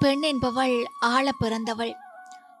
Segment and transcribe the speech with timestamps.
[0.00, 1.92] பெண் என்பவள் ஆள பிறந்தவள்.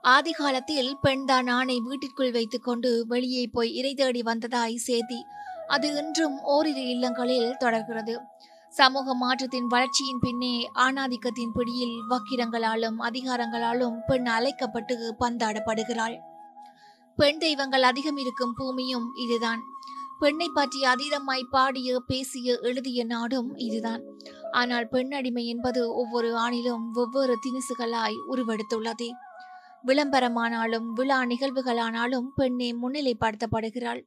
[0.02, 5.24] ஆதி காலத்தில் பெண்தான் ஆணை வீட்டிற்குள் வைத்துக்கொண்டு வெளியே போய் இறை தேடி வந்ததாய் சேதி.
[5.68, 8.18] அது இன்றும் ஓரிரு இல்லங்களில் தொடர்கிறது.
[8.68, 16.18] சமூக மாற்றத்தின் வளர்ச்சியின் பின்னே ஆணாதிக்கத்தின் பிடியில் வக்கிரங்களாலும் அதிகாரங்களாலும் பெண் அழைக்கப்பட்டு பந்தாடப்படுகிறாள்.
[17.16, 19.62] பெண் தெய்வங்கள் அதிகம் இருக்கும் பூமியும் இதுதான்.
[20.18, 24.02] பெண்ணை பற்றி அதீதமாய் பாடிய பேசிய எழுதிய நாடும் இதுதான்.
[24.52, 29.10] ஆனால் பெண் அடிமை என்பது ஒவ்வொரு ஆணிலும் ஒவ்வொரு திணிசுகளாய் உருவெடுத்துள்ளது.
[29.86, 34.04] விளம்பரமானாலும் விழா நிகழ்வுகளானாலும் பெண்ணே முன்னிலைப்படுத்தப்படுகிறாள்.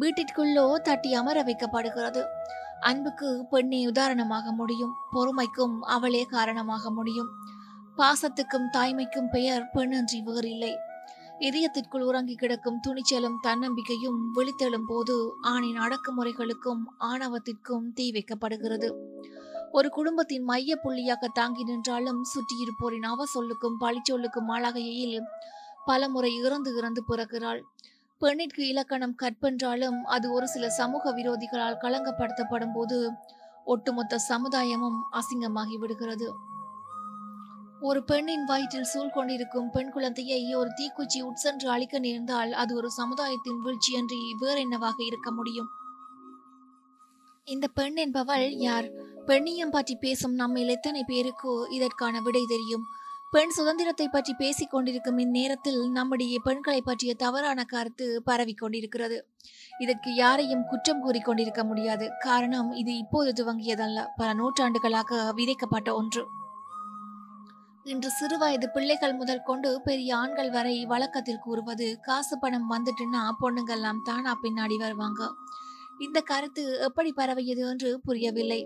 [0.00, 2.22] வீட்டிற்குள்ளோ தட்டி அமர வைக்கப்படுகிறது.
[2.80, 4.92] அன்புக்கு பெண்ணே உதாரணமாக முடியும்.
[5.12, 7.28] பொறுமைக்கும் அவளே காரணமாக முடியும்.
[7.96, 10.76] பாசத்துக்கும் தாய்மைக்கும் பெயர் பெண்ணன்றி வேறில்லை.
[11.38, 18.90] இதயத்திற்குள் உறங்கி கிடக்கும் துணிச்சலும் தன்னம்பிக்கையும் விழித்தெழும் போது ஆணின் அடக்குமுறைகளுக்கும் ஆணவத்திற்கும் தீ வைக்கப்படுகிறது.
[19.72, 25.22] ஒரு குடும்பத்தின் மைய புள்ளியாக தாங்கி நின்றாலும் சுற்றியிருப்போரின் அவ சொல்லுக்கும் பழிச்சொல்லுக்கும் ஆளாகையில்
[25.84, 27.60] பல முறை இறந்து இறந்து பிறக்கிறாள்.
[28.18, 33.10] பெண்ணிற்கு இலக்கணம் கற்பென்றாலும் அது ஒரு சில சமூக விரோதிகளால் களங்கப்படுத்தப்படும் போது
[33.64, 36.28] ஒட்டுமொத்த சமுதாயமும் அசிங்கமாகி விடுகிறது.
[37.80, 43.60] ஒரு பெண்ணின் வயிற்றில் சூழ் கொண்டிருக்கும் பெண் குழந்தையை ஒரு தீக்குச்சி உட்சென்று அழிக்க நேர்ந்தால் அது ஒரு சமுதாயத்தின்
[43.64, 45.70] வீழ்ச்சியன்றி வேறென்னவாக இருக்க முடியும்.
[47.44, 48.86] இந்த பெண் என்பவள் யார்?
[49.26, 52.84] பெண்ணியம் பற்றி பேசும் நம்மில் எத்தனை பேருக்கோ இதற்கான விடை தெரியும்.
[53.30, 59.18] பெண் சுதந்திரத்தை பற்றி பேசிக் கொண்டிருக்கும் இந்நேரத்தில் நம்முடைய பெண்களை பற்றிய தவறான கருத்து பரவி கொண்டிருக்கிறது.
[59.78, 62.08] இதற்கு யாரையும் குற்றம் கூறிக்கொண்டிருக்க முடியாது.
[62.18, 64.06] காரணம் இது இப்போது துவங்கியதல்ல.
[64.16, 66.24] பல நூற்றாண்டுகளாக விதைக்கப்பட்ட ஒன்று.
[67.84, 74.38] இன்று சிறுவயது பிள்ளைகள் முதல் கொண்டு பெரிய ஆண்கள் வரை வழக்கத்தில் கூறுவது காசு பணம் வந்துட்டுன்னா பொண்ணுங்கெல்லாம் தானா
[74.42, 75.32] பின்னாடி வருவாங்க.
[76.00, 78.60] இந்த கருத்து எப்படி பரவியது என்று புரியவில்லை.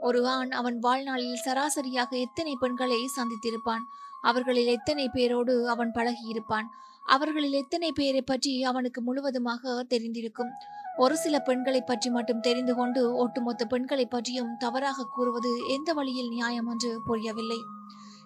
[0.00, 3.84] ஒரு ஆண் அவன் வாழ்நாளில் சராசரியாக எத்தனை பெண்களை சந்தித்திருப்பான்?
[4.22, 6.68] அவர்களில் எத்தனை பேரோடு அவன் பழகியிருப்பான்?
[7.06, 10.52] அவர்களில் எத்தனை பேரை பற்றி அவனுக்கு முழுவதுமாக தெரிந்திருக்கும்?
[10.96, 16.66] ஒரு சில பெண்களை பற்றி மட்டும் தெரிந்து கொண்டு ஒட்டுமொத்த பெண்களை பற்றியும் தவறாக கூறுவது எந்த வழியில் நியாயம்
[16.66, 17.60] என்று புரியவில்லை.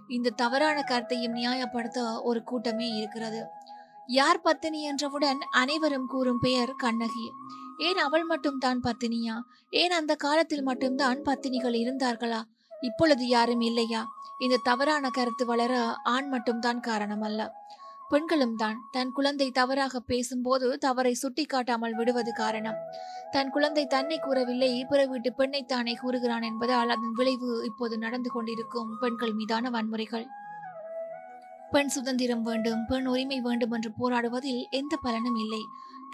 [0.08, 3.40] இந்த தவறான கருத்தையும் நியாயப்படுத்த ஒரு கூட்டமே இருக்கிறது.
[4.06, 7.26] யார் பத்தினி என்றவுடன் அனைவரும் கூறும் பெயர் கண்ணகி.
[7.80, 9.36] ஏன் அவள் மட்டும் தான் பத்தினியா?
[9.70, 12.40] ஏன் அந்த காலத்தில் மட்டும்தான் பத்தினிகள் இருந்தார்களா?
[12.80, 14.02] இப்பொழுது யாரும் இல்லையா?
[14.38, 15.72] இந்த தவறான கருத்து வளர
[16.14, 17.40] ஆண் மட்டும்தான் காரணம் அல்ல
[18.08, 18.78] பெண்களும் தான்.
[18.90, 22.78] தன் குழந்தை தவறாக பேசும்போது தவறை சுட்டி காட்டாமல் விடுவது காரணம்.
[23.30, 28.90] தன் குழந்தை தன்னை கூறவில்லை பிற வீட்டு பெண்ணை தானே கூறுகிறான் என்பதால் அதன் விளைவு இப்போது நடந்து கொண்டிருக்கும்
[29.00, 30.26] பெண்கள் மீதான வன்முறைகள்.
[31.70, 35.62] பெண் சுதந்திரம் வேண்டும் பெண் உரிமை வேண்டும் என்று போராடுவதில் எந்த பலனும் இல்லை.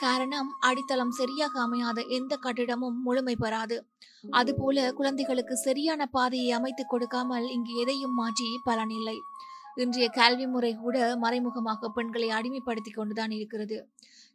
[0.05, 3.77] காரணம் அடித்தளம் சரியாக அமையாத எந்த கட்டிடமும் முழுமை பெறாது.
[4.31, 9.17] அதுபோல குழந்தைகளுக்கு சரியான பாதையை அமைத்துக் கொடுக்காமல் இங்கு எதையும் மாற்றி பலனில்லை
[9.77, 13.79] இன்றைய கல்வி முறை கூட மறைமுகமாக பெண்களை அடிமைப்படுத்தி கொண்டுதான் இருக்கிறது.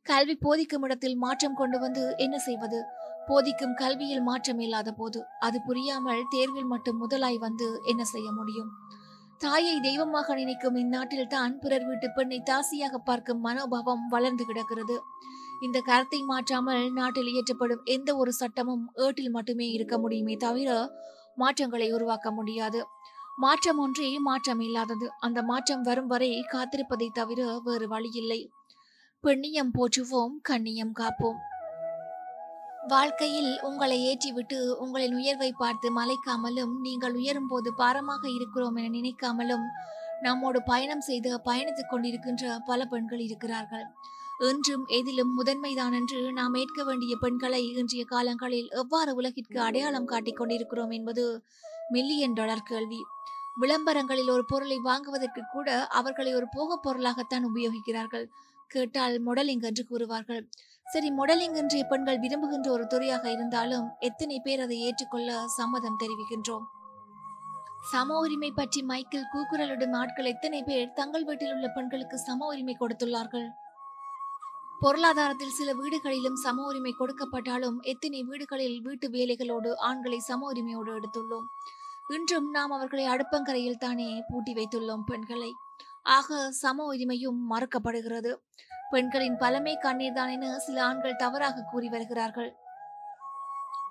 [0.05, 2.79] கல்வி போதிக்கும் இடத்தில் மாற்றம் கொண்டு வந்து என்ன செய்வது?
[3.27, 8.71] போதிக்கும் கல்வியில் மாற்றம் இல்லாத போது அது புரியாமல் தேர்வில் மட்டும் முதலாய் வந்து என்ன செய்ய முடியும்?
[9.37, 14.97] தாயை தெய்வமாக நினைக்கும் இந்நாட்டில் தான் பிறர் வீட்டு பெண்ணை தாசியாக பார்க்கும் மனோபாவம் வளர்ந்து கிடக்கிறது.
[15.65, 20.69] இந்த கருத்தை மாற்றாமல் நாட்டில் இயற்றப்படும் எந்த ஒரு சட்டமும் ஏட்டில் மட்டுமே இருக்க முடியுமே தவிர
[21.37, 22.79] மாற்றங்களை உருவாக்க முடியாது.
[23.43, 25.07] மாற்றம் ஒன்றே மாற்றம் இல்லாதது.
[25.25, 28.41] அந்த மாற்றம் வரும் வரை காத்திருப்பதை தவிர வேறு வழியில்லை
[29.23, 31.39] பெண்ணியம் போற்றுவோம் கண்ணியம் காப்போம்.
[32.91, 39.65] வாழ்க்கையில் உங்களை ஏற்றிவிட்டு உங்களின் உயர்வை பார்த்து மலைக்காமலும் நீங்கள் உயரும் போது பாரமாக இருக்கிறோம் என நினைக்காமலும்
[40.25, 43.85] நம்மோடு பயணம் செய்து பயணித்துக் கொண்டிருக்கின்ற பல பெண்கள் இருக்கிறார்கள்.
[44.49, 50.93] என்றும் எதிலும் முதன்மைதான் என்று நாம் ஏற்க வேண்டிய பெண்களை இன்றைய காலங்களில் எவ்வாறு உலகிற்கு அடையாளம் காட்டிக் கொண்டிருக்கிறோம்
[50.97, 51.23] என்பது
[51.95, 53.01] மில்லியன் டாலர் கேள்வி.
[53.61, 58.25] விளம்பரங்களில் ஒரு பொருளை வாங்குவதற்கு கூட அவர்களை ஒரு போகப் பொருளாகத்தான் உபயோகிக்கிறார்கள்.
[58.67, 60.43] கேட்டால் மொடலிங் என்று கூறுவார்கள்.
[60.87, 66.65] சரி மொடலிங் இன்றைய பெண்கள் விரும்புகின்ற ஒரு துறையாக இருந்தாலும் எத்தனை பேர் அதை ஏற்றுக்கொள்ள சம்மதம் தெரிவிக்கின்றோம்?
[67.91, 73.47] சம உரிமை பற்றி மைக்கேல் கூக்குரலிடும் ஆட்கள் எத்தனை பேர் தங்கள் வீட்டில் உள்ள பெண்களுக்கு சம உரிமை கொடுத்துள்ளார்கள்?
[74.83, 81.45] பொருளாதாரத்தில் சில வீடுகளிலும் சம உரிமை கொடுக்கப்பட்டாலும் எத்தனை வீடுகளில் வீட்டு வேலைகளோடு ஆண்களை சம உரிமையோடு எடுத்துள்ளோம்?
[82.15, 85.51] இன்றும் நாம் அவர்களை அடுப்பங்கரையில் தானே பூட்டி வைத்துள்ளோம் பெண்களை.
[86.15, 88.31] ஆக சம உரிமையும் மறுக்கப்படுகிறது.
[88.93, 92.51] பெண்களின் பலமே கண்ணீர் தான் என சில ஆண்கள் தவறாக கூறி வருகிறார்கள்.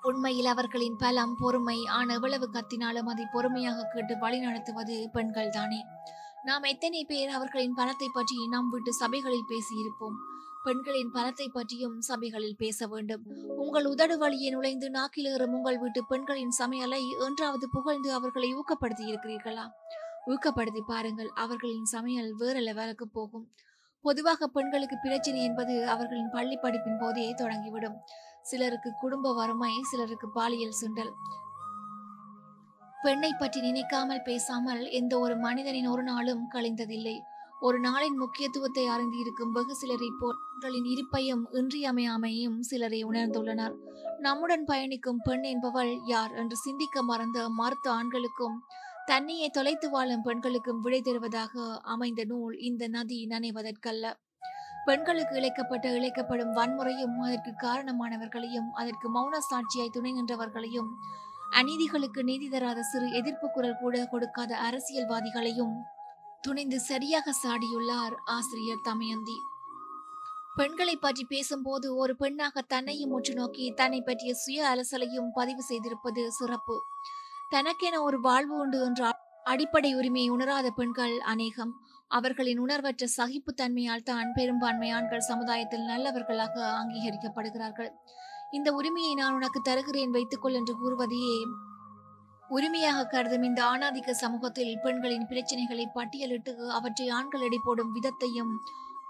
[0.09, 5.79] உண்மையில் அவர்களின் பலம் பொறுமை ஆன எவ்வளவு கத்தினாலும் அதை பொறுமையாக கேட்டு வழி நடத்துவது பெண்கள் தானே.
[6.49, 10.19] நாம் எத்தனை பேர் அவர்களின் பலத்தை பற்றி நம் வீட்டு சபைகளில் பேசியிருப்போம்?
[10.63, 13.23] பெண்களின் பலத்தை பற்றியும் சபைகளில் பேச வேண்டும்.
[13.63, 19.65] உங்கள் உதடு வழியே நுழைந்து நாக்கிலேறும் உங்கள் வீட்டு பெண்களின் சமையலை என்றாவது புகழ்ந்து அவர்களை ஊக்கப்படுத்தி இருக்கிறீர்களா
[20.31, 23.45] ஊக்கப்படுத்தி பாருங்கள் அவர்களின் சமையல் வேற லெவலுக்கு போகும்.
[24.05, 27.97] பொதுவாக பெண்களுக்கு பிரச்சனை என்பது அவர்களின் பள்ளி படிப்பின் போதே தொடங்கிவிடும்.
[28.41, 31.11] சிலருக்கு குடும்ப வறுமை சிலருக்கு பாலியல் சுண்டல்.
[32.97, 37.15] பெண்ணை பற்றி நினைக்காமல் பேசாமல் எந்த ஒரு மனிதனின் ஒரு நாளும் கழிந்ததில்லை.
[37.61, 43.75] ஒரு நாளின் முக்கியத்துவத்தை அறிந்து இருக்கும் வெகு சிலரை போர்களின் இருப்பையும் இன்றியமையாமையும் சிலரை உணர்ந்துள்ளனர்.
[44.19, 48.57] நம்முடன் பயணிக்கும் பெண் என்பவள் யார் என்று சிந்திக்க மறந்த மருத்த ஆண்களுக்கும்
[49.05, 51.53] தன்னையே தொலைத்து வாழும் பெண்களுக்கும் விடை தருவதாக
[51.93, 54.05] அமைந்த நூல் இந்த நதி நனைவதற்கல்ல.
[54.87, 60.91] பெண்களுக்கு இழைக்கப்பட்ட இழைக்கப்படும் வன்முறையும் அதற்கு காரணமானவர்களையும் அதற்கு மௌன சாட்சியாய் துணை நின்றவர்களையும்
[61.59, 65.73] அநீதிகளுக்கு நீதி தராத சிறு எதிர்ப்பு குரல் கூட கொடுக்காத அரசியல்வாதிகளையும்
[66.43, 69.37] துணிந்து சரியாக சாடியுள்ளார் ஆசிரியர் தமயந்தி.
[70.55, 76.77] பெண்களை பற்றி பேசும்போது ஒரு பெண்ணாக தன்னையும் உற்று நோக்கி தன்னை பற்றிய சுய அலசலையும் பதிவு செய்திருப்பது சிறப்பு.
[77.49, 79.11] தனக்கென ஒரு வாழ்வு உண்டு என்ற
[79.43, 81.71] அடிப்படை உரிமையை உணராத பெண்கள் அநேகம்.
[82.07, 87.91] அவர்களின் உணர்வற்ற சகிப்புத்தன்மையால் தான் பெரும்பான்மை ஆண்கள் சமுதாயத்தில் நல்லவர்களாக அங்கீகரிக்கப்படுகிறார்கள்.
[88.51, 91.37] இந்த உரிமையை நான் உனக்கு தருகிறேன் வைத்துக்கொள் என்று கூறுவதையே
[92.55, 98.53] உரிமையாக கருதும் இந்த ஆணாதிக்க சமூகத்தில் பெண்களின் பிரச்சனைகளை பட்டியலிட்டு அவற்றை ஆண்கள் எடை போடும் விதத்தையும்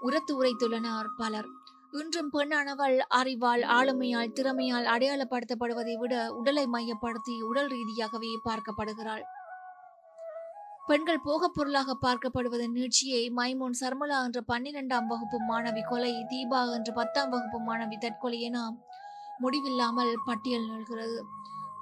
[0.00, 1.48] உரத்து உரைத்துள்ளனர் பலர்.
[1.92, 9.24] இன்றும் பெண்ணானவள் அறிவால் ஆளுமையால் திறமையால் அடையாளப்படுத்தப்படுவதை விட உடலை மையப்படுத்தி உடல் ரீதியாகவே பார்க்கப்படுகிறாள்.
[10.86, 17.30] பெண்கள் போகப் பொருளாக பார்க்கப்படுவதன் நீட்சியை மைமோன் சர்மலா என்ற பன்னிரெண்டாம் வகுப்பு மாணவி கொலை தீபா என்ற பத்தாம்
[17.30, 18.58] வகுப்பு மாணவி தற்கொலை என
[19.38, 21.20] முடிவில்லாமல் பட்டியல் நிகழ்கிறது.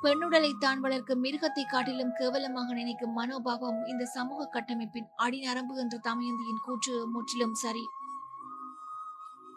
[0.03, 6.95] பெண்ணுடலை தான் வளர்க்கும் மிருகத்தை காட்டிலும் கேவலமாக நினைக்கும் மனோபாவம் இந்த சமூக கட்டமைப்பின் அடிநரம்பு என்ற தமயந்தியின் கூற்று
[7.07, 7.85] முற்றிலும் சரி.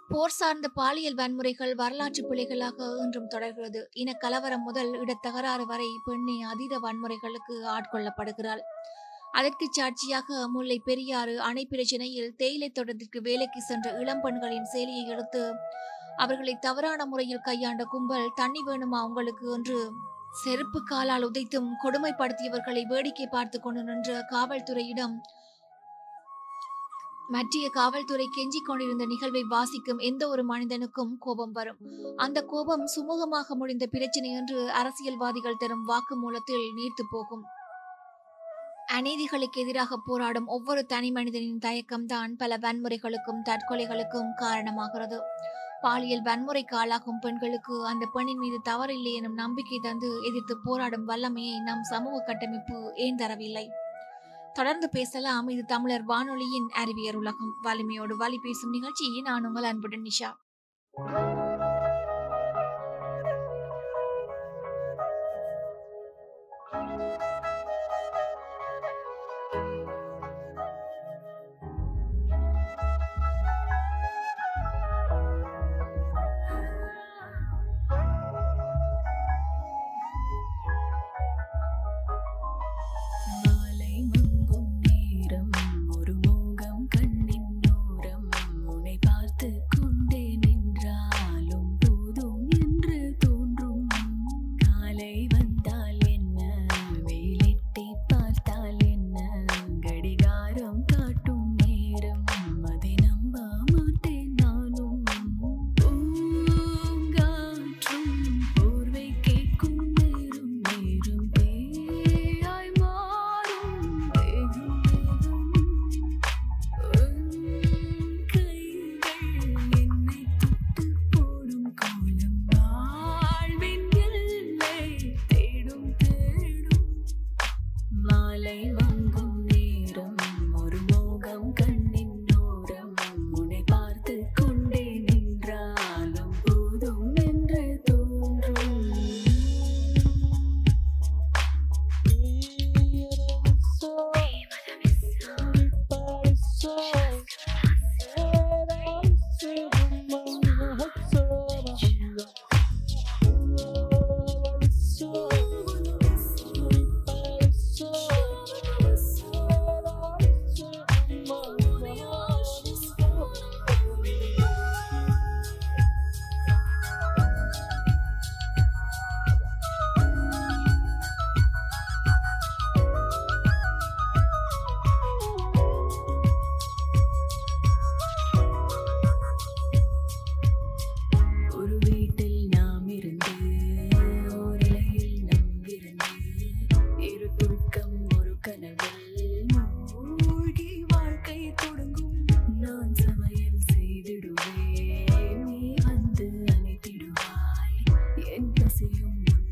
[0.09, 3.81] போர் சார்ந்த பாலியல் வன்முறைகள் வரலாற்று பிழைகளாக இன்றும் தொடர்கிறது.
[3.93, 8.63] இன கலவரம் முதல் இடத்தகராறு வரை பெண்ணை அதீத வன்முறைகளுக்கு ஆட்கொள்ளப்படுகிறாள்.
[9.31, 15.43] அதற்கு சாட்சியாக முல்லை பெரியாறு அணை பிரச்சனையில் தேயிலை தோட்டத்திற்கு வேலைக்கு சென்ற இளம்பெண்களின் சேலையை எடுத்து
[16.17, 19.79] அவர்களை தவறான முறையில் கையாண்ட கும்பல் தண்ணி வேணுமா உங்களுக்கு என்று
[20.41, 25.15] செருப்பு காலால் உதைத்தும் கொடுமைப்படுத்தியவர்களை வேடிக்கை பார்த்து கொண்டு நின்ற காவல்துறையிடம்
[27.33, 31.77] மற்றிய காவல்துறை கெஞ்சிக் கொண்டிருந்த நிகழ்வை வாசிக்கும் எந்த ஒரு மனிதனுக்கும் கோபம் வரும்.
[32.15, 37.44] அந்த கோபம் சுமூகமாக முடிந்த பிரச்சனை என்று அரசியல்வாதிகள் தரும் வாக்குமூலத்தில் நீர்த்து போகும்.
[38.86, 45.19] அநீதிகளுக்கு எதிராக போராடும் ஒவ்வொரு தனி மனிதனின் தயக்கம்தான் பல வன்முறைகளுக்கும் தற்கொலைகளுக்கும் காரணமாகிறது.
[45.83, 51.83] பாலியல் வன்முறைக்கு ஆளாகும் பெண்களுக்கு அந்த பெண்ணின் மீது தவறில்லை எனும் நம்பிக்கை தந்து எதிர்த்து போராடும் வல்லமையை நம்
[51.83, 53.65] சமூக கட்டமைப்பு ஏன் தரவில்லை?
[54.53, 55.47] தொடர்ந்து பேசலாம்.
[55.47, 57.53] இது தமிழர் வானொலியின் அறிவியல் உலகம்.
[57.62, 60.31] வலிமையோடு வழி பேசும் நிகழ்ச்சி நான் உங்கள் அன்புடன் நிஷா.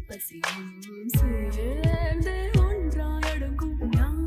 [0.07, 0.71] பசியும்
[1.13, 4.21] சேர்ந்து ஒன்றாயடங்கும் நான்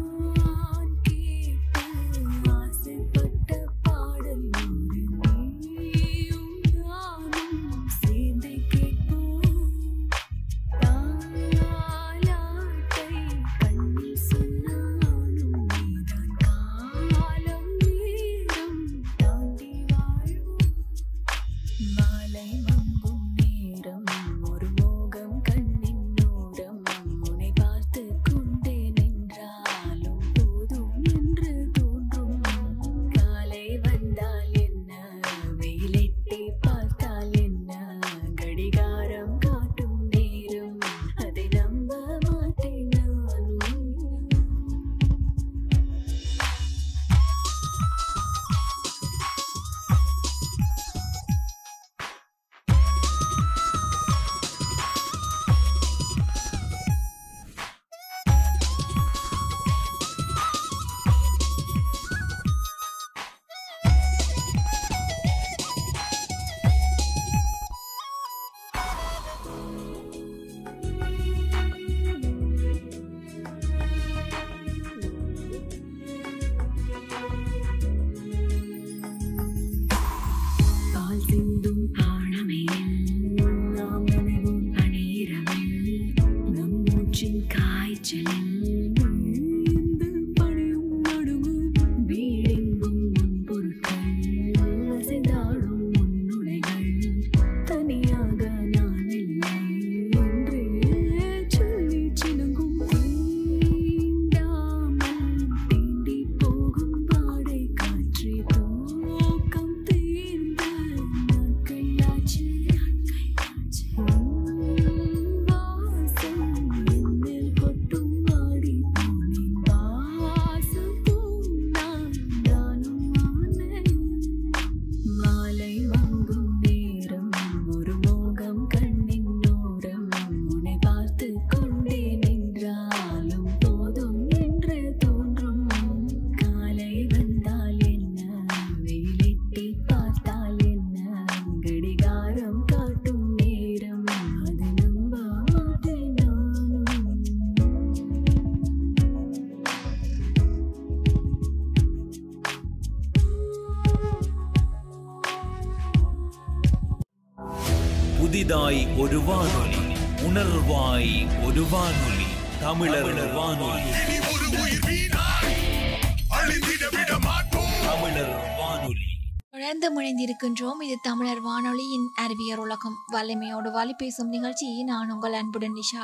[173.84, 176.02] வல்லமையோடு பேசும் நிகழ்ச்சி நான் உங்கள் அன்புடன் நிஷா.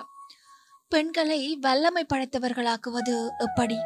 [0.89, 3.77] பெண்களை வல்லமை படைத்தவர்களாக்குவது எப்படி?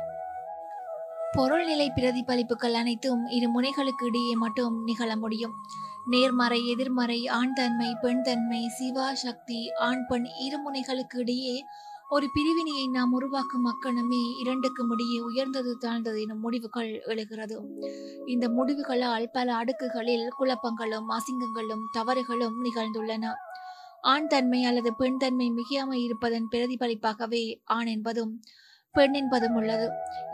[1.37, 5.53] பொருள்நிலை பிரதிபலிப்புகள் அனைத்தும் இரு முனைகளுக்கு இடையே மட்டும் நிகழ முடியும்.
[6.07, 11.65] நேர்மறை எதிர்மறை ஆண் தன்மை பெண் தன்மை சிவா சக்தி ஆண் பெண் இரு முனைகளுக்கு இடையே
[12.09, 17.61] ஒரு பிரிவினையை நாம் உருவாக்கும் மக்கணமே இரண்டுக்கும் இடையே உயர்ந்தது தாழ்ந்தது எனும் முடிவுகள் எழுகிறது.
[18.27, 23.33] இந்த முடிவுகளால் பல அடுக்குகளில் குழப்பங்களும் அசிங்கங்களும் தவறுகளும் நிகழ்ந்துள்ளன.
[24.13, 27.43] ஆண் தன்மை அல்லது பெண் தன்மை மிகையாமை இருப்பதன் பிரதிபலிப்பாகவே
[27.77, 28.33] ஆண் என்பதும்
[28.95, 29.87] பெண் என்பதும் உள்ளது.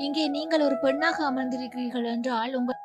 [0.07, 2.79] இங்கே நீங்கள் ஒரு பெண்ணாக அமர்ந்திருக்கிறீர்கள் என்றால் உங்கள்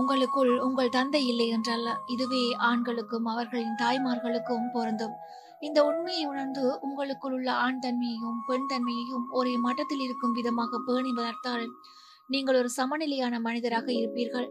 [0.00, 1.90] உங்களுக்குள் உங்கள் தந்தை இல்லை என்றல்ல.
[2.14, 5.14] இதுவே ஆண்களுக்கும் அவர்களின் தாய்மார்களுக்கும் பொருந்தும்.
[5.66, 11.66] இந்த உண்மையை உணர்ந்து உங்களுக்குள் உள்ள ஆண் தன்மையையும் பெண் தன்மையையும் ஒரே மட்டத்தில் இருக்கும் விதமாக பேணி வளர்த்தால்
[12.34, 14.48] நீங்கள் ஒரு சமநிலையான மனிதராக இருப்பீர்கள்.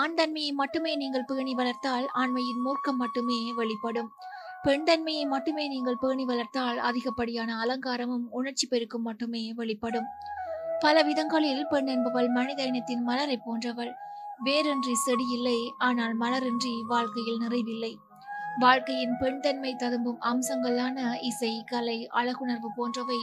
[0.00, 4.10] ஆண் தன்மையை மட்டுமே நீங்கள் பேணி வளர்த்தால் ஆண்மையின் மூர்க்கம் மட்டுமே வெளிப்படும்.
[4.66, 10.08] பெண்தன்மையை மட்டுமே நீங்கள் பேணி வளர்த்தால் அதிகப்படியான அலங்காரமும் உணர்ச்சி பெருக்கும் மட்டுமே வெளிப்படும்.
[10.80, 13.92] பல விதங்களில் பெண் என்பவள் மனித இனத்தின் மலரை போன்றவள்.
[14.44, 17.92] வேரின்றி செடி இல்லை ஆனால் மலரின்றி வாழ்க்கையில் நிறைவில்லை.
[18.60, 23.20] வாழ்க்கையின் பெண்தன்மை ததும்பும் அம்சங்களான இசை கலை அழகுணர்வு போன்றவை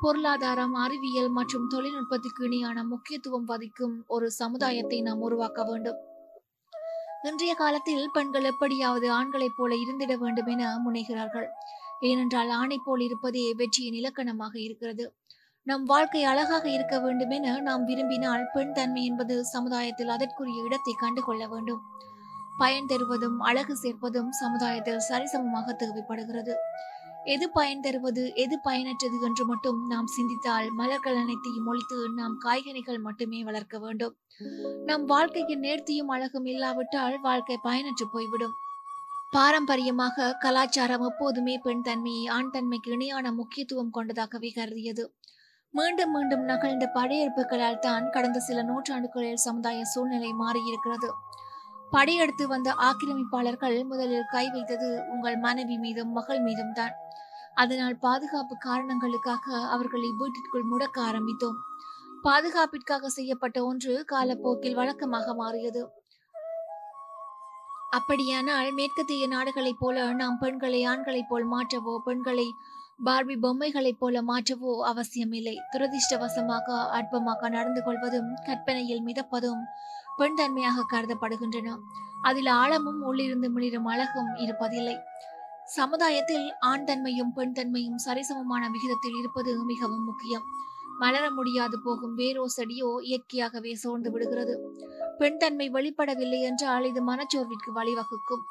[0.00, 6.00] பொருளாதாரம் அறிவியல் மற்றும் தொழில்நுட்பத்துக்கு இணையான முக்கியத்துவம் வதிக்கும் ஒரு சமுதாயத்தை நாம் உருவாக்க வேண்டும்.
[7.28, 11.46] இன்றைய காலத்தில் பெண்கள் எப்படியாவது ஆண்களைப் போல இருந்திட வேண்டும் என முனைகிறார்கள்.
[12.00, 15.04] ஏனென்றால் ஆணைப் போல் இருப்பதே வெற்றியின் இலக்கணமாக இருக்கிறது.
[15.62, 21.46] நம் வாழ்க்கை அழகாக இருக்க வேண்டும் என நாம் விரும்பினால் பெண் தன்மை என்பது சமுதாயத்தில் அதற்குரிய இடத்தை கண்டுகொள்ள
[21.46, 21.80] வேண்டும்.
[22.58, 26.56] பயன் தருவதும் அழகு சேர்ப்பதும் சமுதாயத்தில் சரிசமமாக தேவைப்படுகிறது.
[27.32, 33.40] எது பயன் தருவது எது பயனற்றது என்று மட்டும் நாம் சிந்தித்தால் மலர்கள் அனைத்தையும் ஒழித்து நாம் காய்கனிகள் மட்டுமே
[33.42, 34.14] வளர்க்க வேண்டும்.
[34.88, 38.54] நம் வாழ்க்கைக்கு நேர்த்தியும் அழகும் இல்லாவிட்டால் வாழ்க்கை பயனற்று போய்விடும்.
[39.30, 45.06] பாரம்பரியமாக கலாச்சாரம் எப்போதுமே பெண் தன்மையை ஆண் தன்மைக்கு இணையான முக்கியத்துவம் கொண்டதாகவே கருதியது.
[45.74, 51.10] மீண்டும் மீண்டும் நகழ்ந்த படையெடுப்புகளால் தான் கடந்த சில நூற்றாண்டுகளில் சமுதாய சூழ்நிலை மாறியிருக்கிறது.
[51.94, 56.94] படையெடுத்து வந்த ஆக்கிரமிப்பாளர்கள் முதலில் கை வைத்தது உங்கள் மனைவி மீதும் மகள் மீதும் தான்.
[57.62, 61.58] அதனால் பாதுகாப்பு காரணங்களுக்காக அவர்களை வீட்டிற்குள் முடக்க ஆரம்பித்தோம்.
[62.24, 65.82] பாதுகாப்பிற்காக செய்யப்பட்ட ஒன்று காலப்போக்கில் வழக்கமாக மாறியது.
[67.98, 72.48] அப்படியானால் மேற்கத்திய நாடுகளைப் போல நாம் பெண்களை ஆண்களைப் போல் மாற்றவோ பெண்களை
[73.06, 75.54] பார்பி பொம்மைகளைப் போல மாற்றவோ அவசியமில்லை.
[75.72, 76.66] துரதிர்ஷ்டவசமாக
[76.98, 79.62] அற்பமாக நடந்து கொள்வதும் கற்பனையில் மிதப்பதும்
[80.18, 81.76] பெண் தன்மையாக கருதப்படுகின்றன.
[82.22, 84.96] அதில் ஆழமும் உள்ளிருந்து மிளிரும் அழகும் இருப்பதில்லை.
[85.76, 90.44] சமுதாயத்தில் ஆண் தன்மையும் பெண் தன்மையும் சரிசமமான விகிதத்தில் இருப்பது மிகவும் முக்கியம்.
[90.98, 94.54] மலர முடியாது போகும் வேரோ செடியோ இயற்கையாகவே சோர்ந்து விடுகிறது.
[95.18, 98.44] பெண் தன்மை வெளிப்படவில்லை என்றால் இது மனச்சோர்விற்கு வழிவகுக்கும்.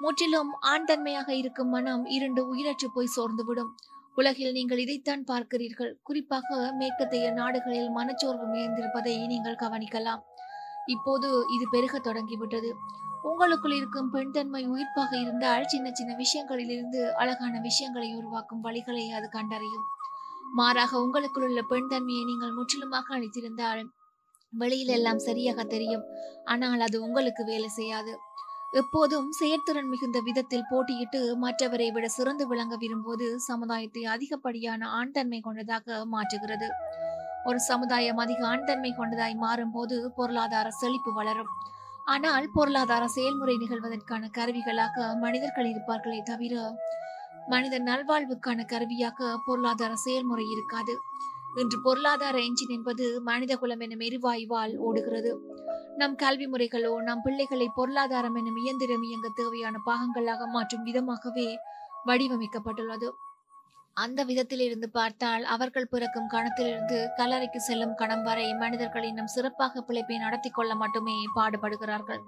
[0.00, 3.72] முற்றிலும் ஆண் தன்மையாக இருக்கும் மனம் இருண்டு உயிரற்று போய் சோர்ந்துவிடும்.
[4.16, 5.92] உலகில் நீங்கள் இதைத்தான் பார்க்கிறீர்கள்.
[6.02, 6.48] குறிப்பாக
[6.80, 10.22] மேற்கத்தைய நாடுகளில் மனச்சோர்வு மிகுந்திருப்பதை நீங்கள் கவனிக்கலாம்.
[10.96, 12.70] இப்போது இது பெருக தொடங்கிவிட்டது.
[13.30, 19.86] உங்களுக்குள் இருக்கும் பெண் தன்மை உயிர்ப்பாக இருந்தால் சின்ன சின்ன விஷயங்களிலிருந்து அழகான விஷயங்களை உருவாக்கும் வழிகளை அது கண்டறியும்.
[20.58, 23.82] மாறாக உங்களுக்குள் உள்ள பெண் தன்மையை நீங்கள் முற்றிலுமாக அழித்திருந்தால்
[24.52, 26.04] வெளியில் எல்லாம் சரியாக தெரியும்.
[26.52, 28.12] ஆனால் அது உங்களுக்கு வேலை செய்யாது.
[28.80, 36.04] எப்போதும் செயற்திறன் மிகுந்த விதத்தில் போட்டியிட்டு மற்றவரை விட சிறந்து விளங்க விரும்புவது சமுதாயத்தை அதிகப்படியான ஆண் தன்மை கொண்டதாக
[36.14, 36.68] மாற்றுகிறது.
[37.44, 41.52] ஒரு சமுதாயம் அதிக ஆண்தன்மை கொண்டதாய் மாறும் போது பொருளாதார செழிப்பு வளரும்.
[42.06, 46.54] ஆனால் பொருளாதார செயல்முறை நிகழ்வதற்கான கருவிகளாக மனிதர்கள் இருப்பார்களே தவிர
[47.48, 50.94] மனித நல்வாழ்வுக்கான கருவியாக பொருளாதார செயல்முறை இருக்காது.
[51.60, 55.32] இன்று பொருளாதார என்ஜின் என்பது மனித குலம் எனும் எரிவாயுவால் ஓடுகிறது.
[55.96, 61.48] நம் கல்வி முறைகளோ நம் பிள்ளைகளை பொருளாதாரம் எனும் இயந்திரம் இயங்க தேவையான பாகங்களாக மாற்றும் விதமாகவே
[62.06, 63.08] வடிவமைக்கப்பட்டுள்ளது.
[63.96, 70.18] அந்த விதத்தில் இருந்து பார்த்தால் அவர்கள் பிறக்கும் கணத்திலிருந்து கல்லறைக்கு செல்லும் கணம் வரை மனிதர்கள் இன்னும் சிறப்பாக பிழைப்பை
[70.18, 72.22] நடத்தி கொள்ள மட்டுமே பாடுபடுகிறார்கள்.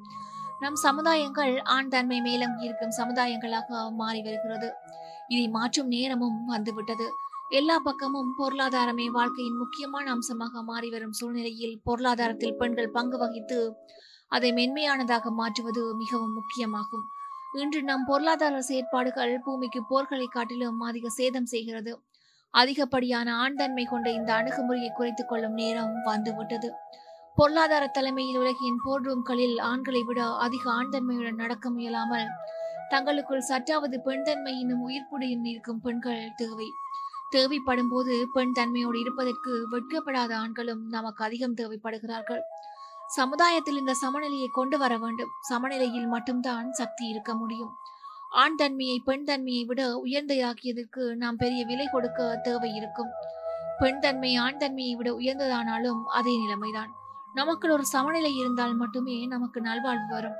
[0.60, 4.68] நம் சமுதாயங்கள் ஆண் தன்மை மேலங்கி இருக்கும் சமுதாயங்களாக மாறி வருகிறது.
[5.28, 7.06] இதை மாற்றும் நேரமும் வந்துவிட்டது.
[7.50, 13.58] எல்லா பக்கமும் பொருளாதாரமே வாழ்க்கையின் முக்கியமான அம்சமாக மாறி வரும் சூழ்நிலையில் பொருளாதாரத்தில் பெண்கள் பங்கு வகித்து
[14.28, 17.04] அதை மென்மையானதாக மாற்றுவது மிகவும் முக்கியமாகும்.
[17.60, 21.92] இன்று நம் பொருளாதார செயற்பாடுகள் பூமிக்கு போர்களை காட்டிலும் அதிக சேதம் செய்கிறது.
[22.50, 26.70] அதிகப்படியான ஆண் தன்மை கொண்ட இந்த அணுகுமுறையை குறைத்துக் கொள்ளும் நேரம் வந்துவிட்டது.
[27.34, 32.26] பொருளாதார தலைமையில் உலகின் போர் ரூம்களில் ஆண்களை விட அதிக ஆண் தன்மையுடன் நடக்க முயலாமல்
[32.88, 36.68] தங்களுக்குள் சற்றாவது பெண் தன்மை இன்னும் உயிர்ப்புடன் இருக்கும் பெண்கள் தேவை.
[37.30, 42.42] தேவைப்படும் போது பெண் தன்மையோடு இருப்பதற்கு வெட்கப்படாத ஆண்களும் நமக்கு அதிகம் தேவைப்படுகிறார்கள்.
[43.14, 45.32] சமுதாயத்தில் இந்த சமநிலையை கொண்டு வர வேண்டும்.
[45.40, 47.72] சமநிலையில் மட்டும்தான் சக்தி இருக்க முடியும்.
[48.30, 53.10] ஆண் தன்மையை பெண் தன்மையை விட உயர்ந்ததாக்கியதற்கு நாம் பெரிய விலை கொடுக்க தேவை இருக்கும்.
[53.78, 56.90] பெண் தன்மை ஆண் தன்மையை விட உயர்ந்ததானாலும் அதே நிலைமைதான்.
[57.34, 60.38] நமக்குள் ஒரு சமநிலை இருந்தால் மட்டுமே நமக்கு நல்வாழ்வு வரும்.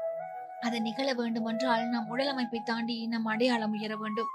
[0.61, 4.31] அது நிகழ வேண்டுமென்றால் நம் உடலமைப்பை தாண்டி நம் அடையாளம் உயர வேண்டும்.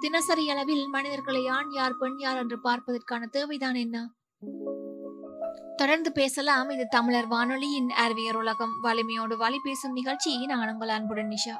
[0.00, 3.96] தினசரி அளவில் மனிதர்களை ஆண் யார் பெண் யார் என்று பார்ப்பதற்கான தேவைதான் என்ன?
[5.82, 6.68] தொடர்ந்து பேசலாம்.
[6.70, 8.74] இது தமிழர் வானொலியின் அறிவியர் உலகம்.
[8.80, 10.46] வலிமையோடு வழி பேசும் நிகழ்ச்சி.
[10.46, 11.56] நான் உங்கள் அன்புடன் நிஷா.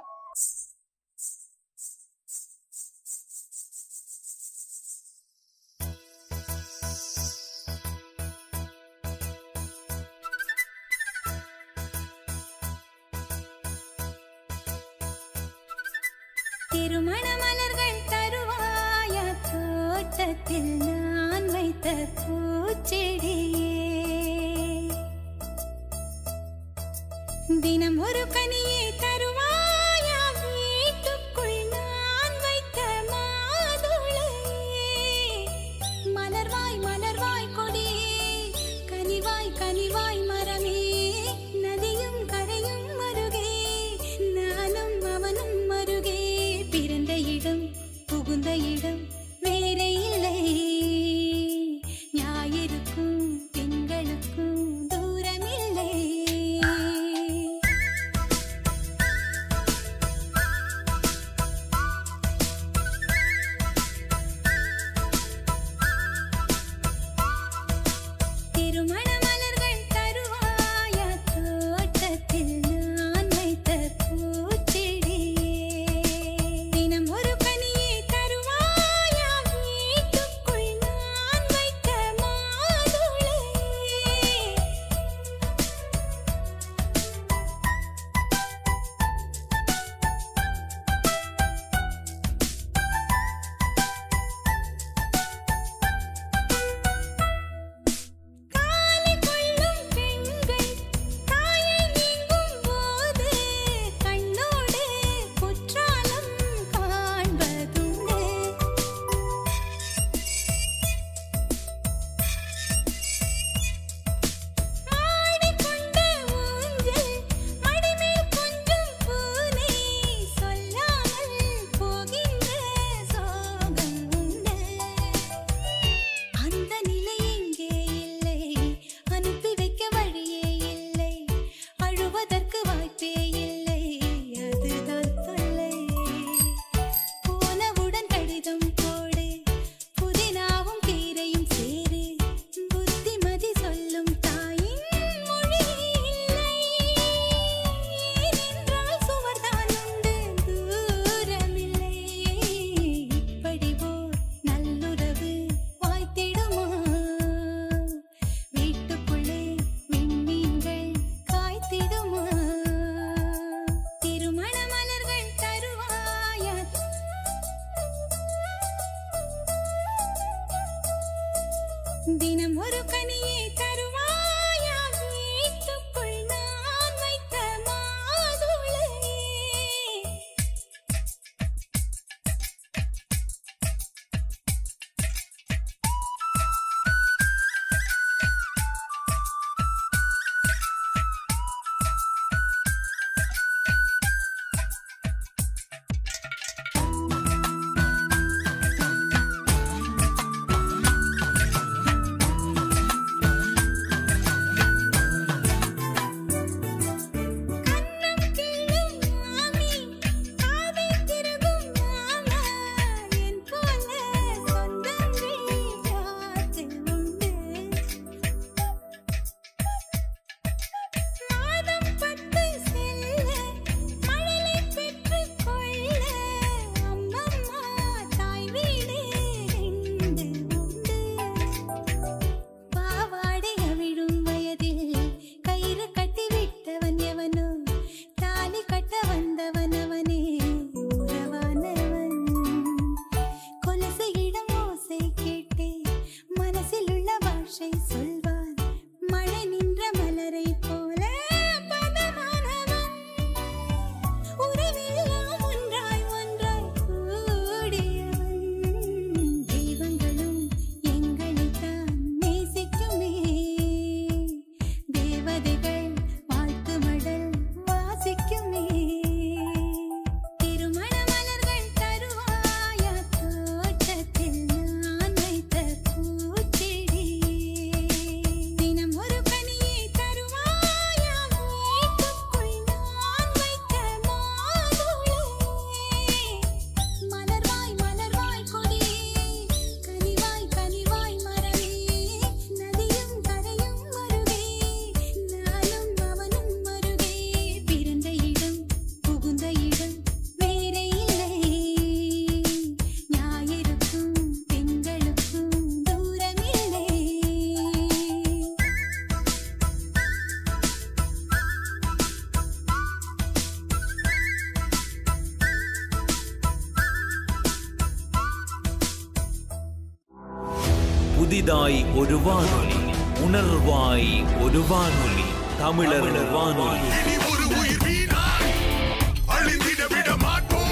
[321.20, 322.78] புதிதாய் ஒரு வானொலி
[323.20, 325.24] உணர்வாய் ஒரு வானொலி
[325.58, 326.90] தமிழர் வானொலி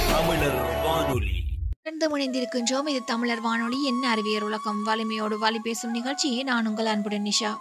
[0.08, 1.44] தமிழர் வானொலி
[1.82, 7.56] தொடர்ந்து இது தமிழர் வானொலி என்ன அறிவியல் உலகம் வலிமையோடு வழி பேசும் நிகழ்ச்சி நான் உங்கள் அன்புடன் நிஷா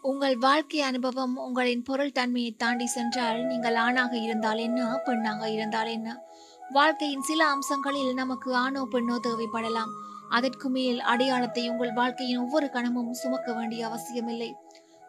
[0.00, 6.22] உங்கள் வாழ்க்கை அனுபவம் உங்களின் பொருள் தன்மையை தாண்டி சென்றால் நீங்கள் ஆணாக இருந்தால் என்ன பெண்ணாக இருந்தால் என்ன?
[6.72, 10.05] வாழ்க்கையின் சில அம்சங்களில் நமக்கு ஆணோ பெண்ணோ தேவைப்படலாம்.
[10.28, 14.54] அதற்கு மேல் அடையாளத்தை உங்கள் வாழ்க்கையின் ஒவ்வொரு கணமும் சுமக்க வேண்டிய அவசியமில்லை.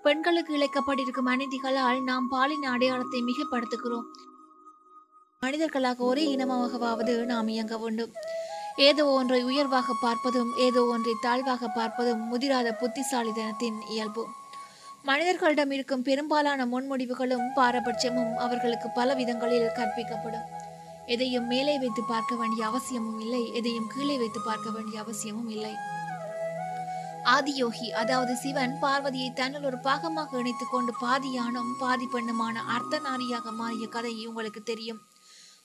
[0.04, 4.08] பெண்களுக்கு இழைக்கப்பட்டிருக்கும் அநீதிகளால் நாம் பாலின அடையாளத்தை மிகப்படுத்துகிறோம்.
[5.40, 8.12] மனிதர்களாக ஒரே இனமாகவாவது நாம் இயங்க வேண்டும்.
[8.76, 14.26] ஏதோ ஒன்றை உயர்வாக பார்ப்பதும் ஏதோ ஒன்றை தாழ்வாக பார்ப்பதும் முதிராத புத்திசாலிதனத்தின் இயல்பு.
[15.04, 20.57] மனிதர்களிடம் இருக்கும் பெரும்பாலான முன்முடிவுகளும் பாரபட்சமும் அவர்களுக்கு பல விதங்களில் கற்பிக்கப்படும்.
[21.14, 25.74] எதையும் மேலே வைத்து பார்க்க வேண்டிய அவசியமும் இல்லை எதையும் கீழே வைத்து பார்க்க வேண்டிய அவசியமும் இல்லை.
[27.36, 34.14] ஆதியோகி அதாவது சிவன் பார்வதியை தன்னில் ஒரு பாகமாக இணைத்துக் கொண்டு பாதியானும் பாதி பெண்ணுமான அர்த்தநாரியாக மாறிய கதை
[34.28, 35.00] உங்களுக்கு தெரியும்.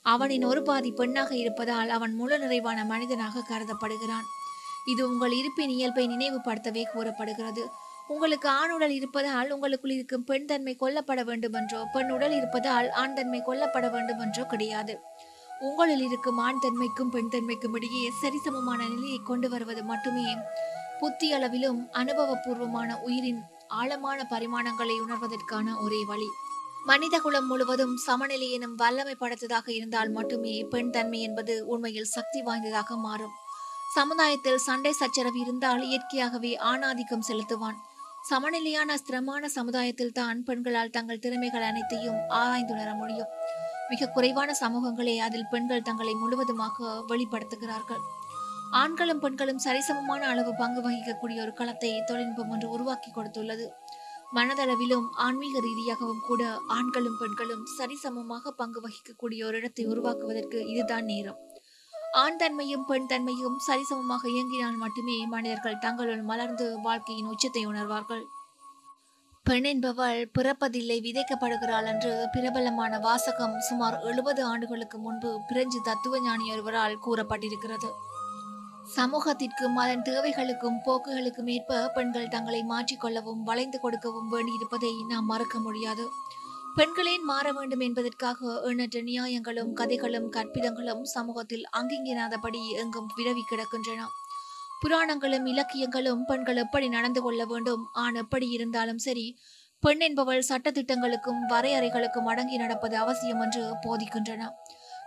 [0.05, 4.27] அவனின் ஒரு பாதி பெண்ணாக இருப்பதால் அவன் முழு நிறைவான மனிதனாக கருதப்படுகிறான்.
[4.91, 7.65] இது உங்கள் இருப்பின் இயல்பை நினைவுபடுத்தவே கூறப்படுகிறது.
[8.07, 13.39] உங்களுக்கு ஆண் உடல் இருப்பதால் உங்களுக்குள் இருக்கும் பெண் தன்மை கொல்லப்பட வேண்டுமென்றோ பெண் உடல் இருப்பதால் ஆண் தன்மை
[13.41, 14.95] கொல்லப்பட வேண்டுமென்றோ கிடையாது.
[15.59, 20.35] உங்களில் இருக்கும் ஆண் தன்மைக்கும் பெண் தன்மைக்கும் இடையே சரிசமமான நிலையை கொண்டு வருவது மட்டுமே.
[20.99, 26.27] புத்தி அளவிலும் அனுபவபூர்வமான உயிரின் ஆழமான பரிமாணங்களை உணர்வதற்கான ஒரே வழி.
[26.85, 32.95] மனித குலம் முழுவதும் சமநிலை எனும் வல்லமை படைத்ததாக இருந்தால் மட்டுமே பெண் தன்மை என்பது உண்மையில் சக்தி வாய்ந்ததாக
[32.95, 33.31] மாறும்.
[33.93, 37.79] சமுதாயத்தில் சண்டை சச்சரவு இருந்தால் இயற்கையாகவே ஆணாதிக்கம் செலுத்துவான்.
[38.29, 43.27] சமநிலையான ஸ்திரமான சமுதாயத்தில் தான் பெண்களால் தங்கள் திறமைகள் அனைத்தையும் ஆராய்ந்துணர முடியும்.
[43.93, 48.03] மிக குறைவான சமூகங்களே அதில் பெண்கள் தங்களை முழுவதுமாக வெளிப்படுத்துகிறார்கள்.
[48.81, 53.65] ஆண்களும் பெண்களும் சரிசமமான அளவு பங்கு வகிக்கக்கூடிய ஒரு களத்தை தொழில்நுட்பம் ஒன்று உருவாக்கி கொடுத்துள்ளது.
[54.37, 56.43] மனதளவிலும் ஆன்மீக ரீதியாகவும் கூட
[56.75, 61.39] ஆண்களும் பெண்களும் சரிசமமாக பங்கு வகிக்கக்கூடிய ஒரு இடத்தை உருவாக்குவதற்கு இதுதான் நேரம்.
[62.21, 68.25] ஆண் தன்மையும் பெண் தன்மையும் சரிசமமாக இயங்கினால் மட்டுமே மனிதர்கள் தங்களுள் மலர்ந்து வாழ்க்கையின் உச்சத்தை உணர்வார்கள்.
[69.45, 76.95] பெண் என்பவள் பிறப்பதில்லை விதைக்கப்படுகிறாள் என்று பிரபலமான வாசகம் சுமார் எழுபது ஆண்டுகளுக்கு முன்பு பிரெஞ்சு தத்துவ ஞானி ஒருவரால்
[77.05, 77.89] கூறப்பட்டிருக்கிறது.
[78.95, 86.07] சமூகத்திற்கும் அதன் தேவைகளுக்கும் போக்குகளுக்கும் ஏற்ப பெண்கள் தங்களை மாற்றிக்கொள்ளவும் வளைந்து கொடுக்கவும் வேண்டியிருப்பதை நாம் மறக்க முடியாது.
[86.77, 94.03] பெண்களேன் மாற வேண்டும் என்பதற்காக எண்ணற்ற நியாயங்களும் கதைகளும் கற்பிதங்களும் சமூகத்தில் அங்கிங்கினாதபடி எங்கும் விரவி கிடக்கின்றன.
[94.83, 97.89] புராணங்களும் இலக்கியங்களும் பெண்கள் எப்படி நடந்து கொள்ள வேண்டும்?
[97.93, 99.37] ஆண் எப்படி இருந்தாலும் சரி
[99.79, 104.49] பெண் என்பவள் சட்டத்திட்டங்களுக்கும் வரையறைகளுக்கும் அடங்கி நடப்பது அவசியம் என்று போதிக்கின்றன.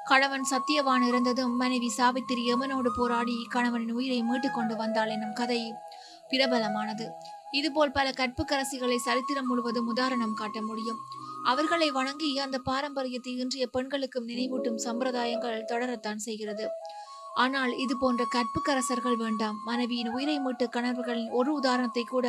[0.04, 5.74] கணவன் சத்தியவான் இருந்ததும் மனைவி சாவித்திரி யமனோடு போராடி கணவனின் உயிரை மீட்டுக் கொண்டு வந்தாள் எனும் கதை
[6.28, 7.08] பிரபலமானது.
[7.50, 10.96] இதுபோல் பல கற்புக்கரசிகளை சரித்திரம் முழுவதும் உதாரணம் காட்ட முடியும்.
[11.44, 16.68] அவர்களை வணங்கி அந்த பாரம்பரியத்தை இன்றைய பெண்களுக்கும் நினைவூட்டும் சம்பிரதாயங்கள் தொடரத்தான் செய்கிறது.
[17.36, 19.56] ஆனால் இது போன்ற கற்புக்கரசர்கள் வேண்டாம்.
[19.64, 22.26] மனைவியின் உயிரை மீட்டு கணவர்களின் ஒரு உதாரணத்தை கூட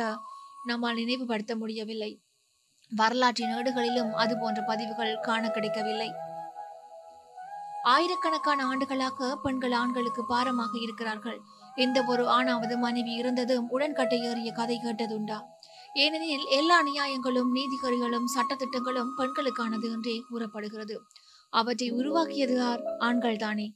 [0.64, 2.10] நம்மால் நினைவுபடுத்த முடியவில்லை.
[2.92, 6.10] வரலாற்றின் ஏடுகளிலும் அது போன்ற பதிவுகள் காண கிடைக்கவில்லை.
[7.84, 11.38] ஆயிரக்கணக்கான ஆண்டுகளாக பெண்கள் ஆண்களுக்கு பாரமாக இருக்கிறார்கள்.
[11.76, 15.38] எந்த ஒரு ஆணாவது மனைவி இருந்ததும் உடன்கட்டை ஏறிய கதை கேட்டதுண்டா?
[15.94, 20.96] ஏனெனில் எல்லா நியாயங்களும் நீதிகரிகளும் சட்டத்திட்டங்களும் பெண்களுக்கானது என்றே கூறப்படுகிறது.
[21.52, 22.82] அவற்றை உருவாக்கியது யார்?
[22.98, 23.66] ஆண்கள் தானே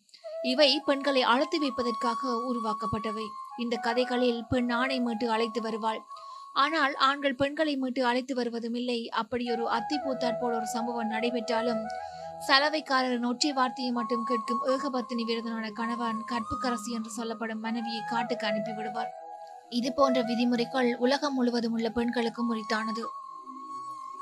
[0.51, 3.27] இவை பெண்களை அழைத்து வைப்பதற்காக உருவாக்கப்பட்டவை.
[3.63, 6.01] இந்த கதைகளில் பெண் ஆணை மீட்டு அழைத்து வருவாள்.
[6.63, 8.99] ஆனால் ஆண்கள் பெண்களை மீட்டு அழைத்து வருவதும் இல்லை.
[9.21, 11.83] அப்படி ஒரு அத்தி பூத்தாற் போல் ஒரு சம்பவம் நடைபெற்றாலும்
[12.47, 19.13] சலவைக்காரரின் ஒற்றை வார்த்தையை மட்டும் கேட்கும் ஏகபத்தினி விருதனான கணவன் கற்புக்கரசி என்று சொல்லப்படும் மனைவியை காட்டுக்கு அனுப்பி விடுவார்
[19.79, 23.05] இது போன்ற விதிமுறைகள் உலகம் முழுவதும் உள்ள பெண்களுக்கும் உரித்தானது.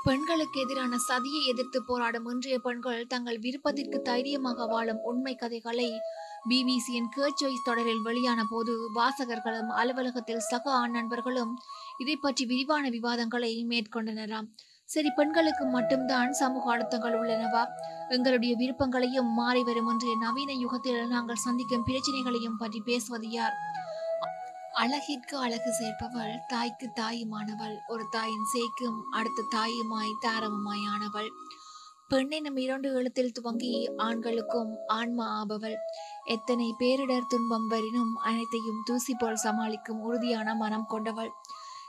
[0.04, 5.88] பெண்களுக்கு எதிரான சதியை எதிர்த்து போராடும் இன்றைய பெண்கள் தங்கள் விருப்பத்திற்கு தைரியமாக வாழும் உண்மை கதைகளை
[6.50, 11.52] பிபிசியின் கேர்ச்சாய்ஸ் தொடரில் வெளியான போது வாசகர்களும் அலுவலகத்தில் சக ஆண் நண்பர்களும்
[11.98, 14.48] இதை பற்றி விரிவான விவாதங்களை மேற்கொண்டனராம்.
[14.88, 17.64] சரி பெண்களுக்கு மட்டும்தான் சமூக அழுத்தங்கள் உள்ளனவா?
[18.08, 23.56] எங்களுடைய விருப்பங்களையும் மாறி வரும் இன்றைய நவீன யுகத்தில் நாங்கள் சந்திக்கும் பிரச்சனைகளையும் பற்றி பேசுவது யார்?
[24.82, 31.30] அழகிற்கு அழகு சேர்ப்பவள் தாய்க்கு தாயுமானவள் ஒரு தாயின் சேய்க்கும் அடுத்த தாயுமாய் தாரமுமாய் ஆனவள்.
[32.08, 35.76] பெண்ணெனும் இரண்டு எழுத்தில் துவங்கி ஆண்களுக்கும் ஆன்மா ஆபவள்.
[36.24, 41.32] எத்தனை பேரிடர் துன்பம் வரினும் அனைத்தையும் தூசி போல் சமாளிக்கும் உறுதியான மனம் கொண்டவள்.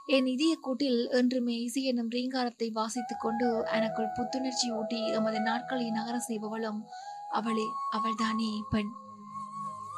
[0.05, 6.17] என் இதய கூட்டில் என்றுமே இசை என்னும் ரீங்காரத்தை வாசித்துக் கொண்டு எனக்குள் புத்துணர்ச்சி ஊட்டி எமது நாட்களை நகர
[6.27, 6.81] செய்பவளும்
[7.29, 8.91] அவளே அவள்தானே பெண்.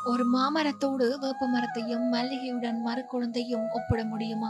[0.06, 4.50] ஒரு மாமரத்தோடு வேப்ப மரத்தையும் மல்லிகையுடன் மரக்குழந்தையும் ஒப்பிட முடியுமா?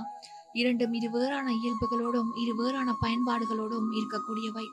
[0.54, 4.66] இரண்டும் இரு வேறான இயல்புகளோடும் இரு வேறான பயன்பாடுகளோடும் இருக்கக்கூடியவை.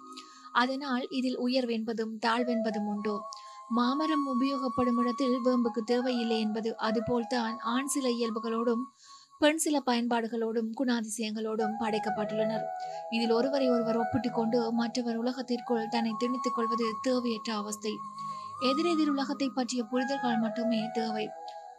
[0.52, 3.16] அதனால் இதில் உயர்வென்பதும் தாழ்வென்பதும் உண்டோ?
[3.68, 8.84] மாமரம் உபயோகப்படும் இடத்தில் வேம்புக்கு தேவையில்லை என்பது அதுபோல்தான் ஆண் சில இயல்புகளோடும்
[9.38, 12.64] பெண் சில பயன்பாடுகளோடும் குணாதிசயங்களோடும் படைக்கப்பட்டுள்ளனர்.
[13.10, 17.94] இதில் ஒருவரை ஒருவர் ஒப்பிட்டுக் கொண்டு மற்றவர் உலகத்திற்குள் தன்னை திணித்துக் கொள்வது தேவையற்ற அவஸ்தை.
[18.68, 21.26] எதிரெதிர் உலகத்தை பற்றிய புரிதல்கள் மட்டுமே தேவை.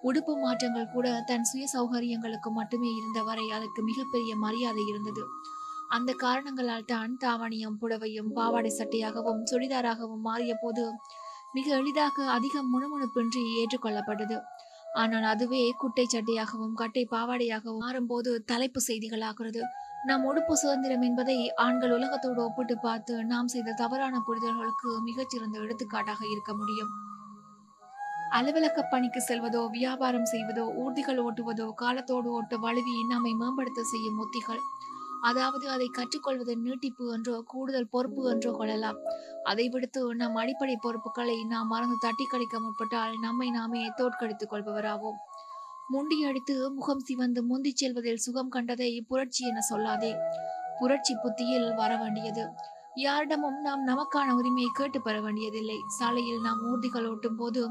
[0.04, 5.24] உடுப்பு மாற்றங்கள் கூட தன் சுய சௌகரியங்களுக்கு மட்டுமே இருந்தவரை அதற்கு மிகப்பெரிய மரியாதை இருந்தது.
[5.96, 10.86] அந்த காரணங்களால் தான் தாவணியும் புடவையும் பாவாடை சட்டையாகவும் சுடிதாராகவும் மாறிய போது
[11.54, 14.38] மிக எளிதாக அதிக முணுமுணுப்பின்றி ஏற்றுக்கொள்ளப்பட்டது.
[15.02, 19.62] ஆனால் அதுவே குட்டை சட்டையாகவும் கட்டை பாவாடையாகவும் மாறும்போது தலைப்பு செய்திகளாகிறது.
[20.08, 26.52] நம் உடுப்பு சுதந்திரம் என்பதை ஆண்கள் உலகத்தோடு ஒப்பிட்டு பார்த்து நாம் செய்த தவறான புரிதல்களுக்கு மிகச்சிறந்த எடுத்துக்காட்டாக இருக்க
[26.54, 26.92] முடியும்.
[28.32, 34.62] அலுவலக பணிக்கு செல்வதோ வியாபாரம் செய்வதோ ஊர்திகள் ஓட்டுவதோ காலத்தோடு ஓட்ட வலுவி நம்மை மேம்படுத்த செய்யும் உத்திகள்.
[35.22, 39.00] அதாவது அதை கற்றுக்கொள்வதன் நீட்டிப்பு என்றோ கூடுதல் பொறுப்பு என்றோ கொள்ளலாம்.
[39.44, 45.20] அதை விடுத்து நம் அடிப்படை பொறுப்புகளை நாம் மறந்து தட்டி கழிக்க முற்பட்டால் நம்மை நாமே தோற்கடித்துக் கொள்பவராவோம்.
[45.92, 50.18] முண்டி அடித்து முகம் சிவந்து முந்திச் செல்வதில் சுகம் கண்டதை புரட்சி என சொல்லாதே.
[50.80, 52.48] புரட்சி புத்தியில் வர வேண்டியது.
[52.96, 55.76] யாரிடமும் நாம் நமக்கான உரிமையை கேட்டு பெற வேண்டியதில்லை.
[55.88, 57.70] சாலையில் நாம் ஊர்திகள் ஓட்டும் போது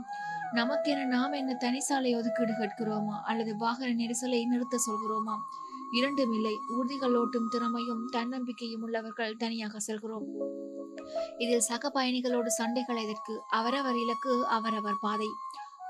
[0.53, 3.21] நமக்கென நாம் என்ன தனி சாலை ஒதுக்கீடு கேட்கிறோமா?
[3.25, 5.37] அல்லது வாகன நெரிசலை நிறுத்த சொல்கிறோமா?
[5.91, 6.55] இரண்டும் இல்லை.
[6.79, 10.25] ஊர்திகள் ஓட்டும் திறமையும் தன்னம்பிக்கையும் உள்ளவர்கள் தனியாக செல்கிறோம்.
[11.39, 13.43] இதில் சக பயணிகளோடு சண்டைகள் எதற்கு?
[13.51, 15.27] அவரவர் இலக்கு அவரவர் பாதை.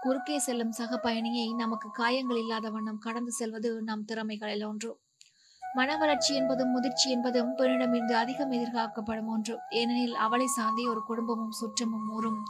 [0.02, 4.90] குறுக்கே செல்லும் சக பயணியை நமக்கு காயங்கள் இல்லாத வண்ணம் கடந்து செல்வது நம் திறமைகளில் ஒன்று.
[5.74, 9.58] மன வளர்ச்சி என்பதும் முதிர்ச்சி என்பதும் பெண்ணிடமிருந்து அதிகம் எதிர்பார்க்கப்படும் ஒன்று.
[9.70, 12.40] ஏனெனில் அவளை சார்ந்தே ஒரு குடும்பமும் சுற்றமும் ஊரும்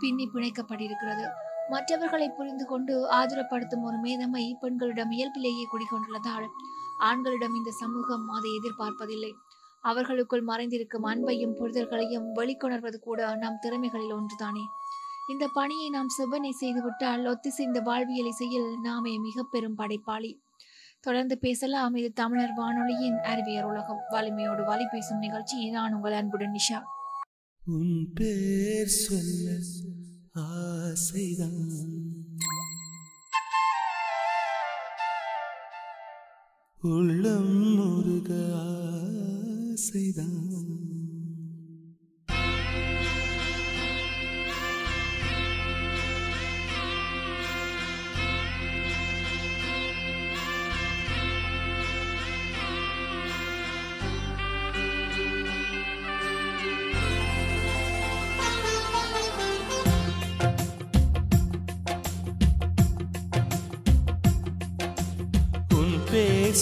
[0.00, 1.24] பின்னி பிணைக்கப்பட்டிருக்கிறது.
[1.68, 6.46] மற்றவர்களை புரிந்து கொண்டு ஆதரப்படுத்தும் ஒரு மேதமை பெண்களிடம் இயல்பிலேயே குடிகொண்டுள்ளதால்
[6.98, 9.32] ஆண்களிடம் இந்த சமூகம் அதை எதிர்பார்ப்பதில்லை.
[9.80, 14.64] அவர்களுக்குள் மறைந்திருக்கும் அன்பையும் புரிதல்களையும் வெளிக்கொணர்வது கூட நம் திறமைகளில் ஒன்றுதானே.
[15.32, 20.42] இந்த பணியை நாம் செவ்வனை செய்துவிட்டால் ஒத்திசைந்த வாழ்வியல் இசையில் நாமே மிக பெரும் படைப்பாளி.
[21.00, 21.94] தொடர்ந்து பேசலாம்.
[21.94, 24.00] இது தமிழர் வானொலியின் அறிவியல் உலகம்.
[24.10, 25.70] வலிமையோடு வலி பேசும் நிகழ்ச்சி.
[25.70, 26.82] நான் உங்கள் அன்புடன் நிஷா.
[27.66, 29.56] உன் பேர் சொல்ல
[30.34, 31.80] ஆசைதான்.
[36.80, 38.34] உள்ளம் முருக
[39.94, 40.81] ஆசைதான்.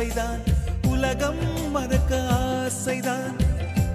[0.00, 0.42] ஆசைதான்
[0.86, 3.34] உலகம் மறக்க ஆசைதான்.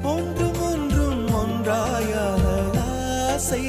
[0.04, 2.12] ஒன்றும் ஒன்றும் ஒன்றாய
[3.32, 3.64] ஆசை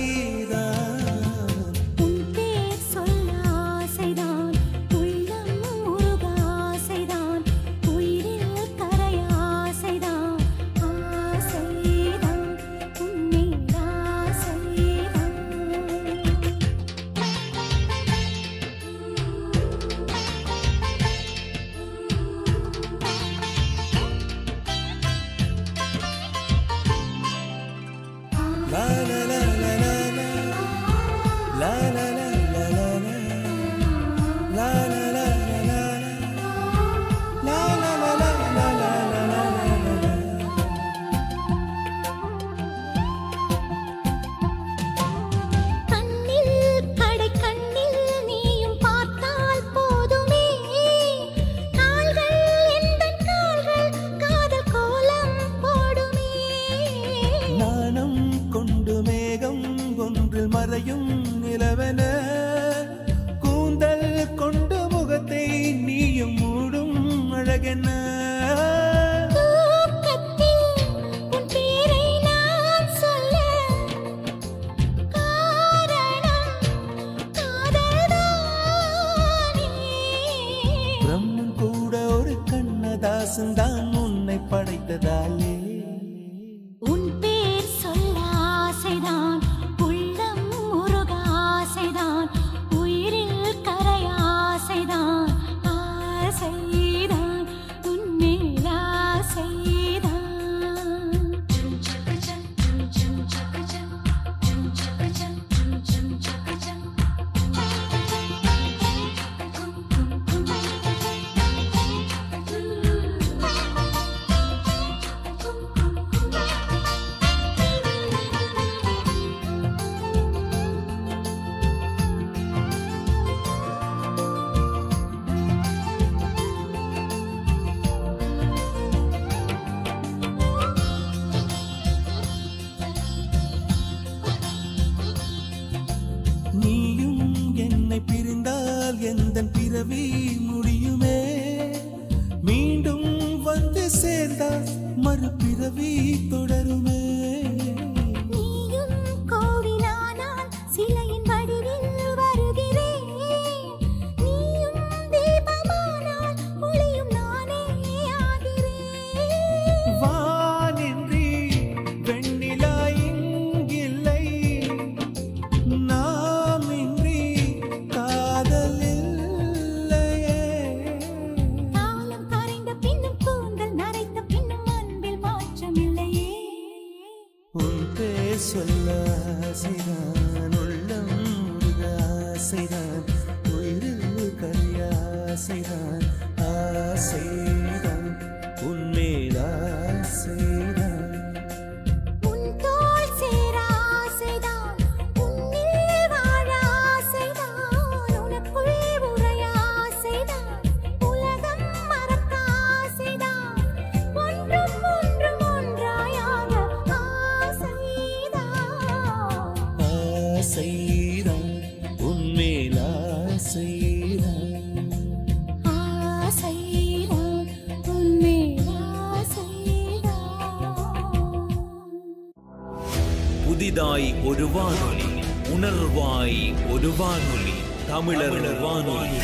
[224.56, 225.08] வானொலி
[225.54, 227.54] உணர்வாய் ஒரு வானொலி
[227.88, 229.18] தமிழர் வானொலி.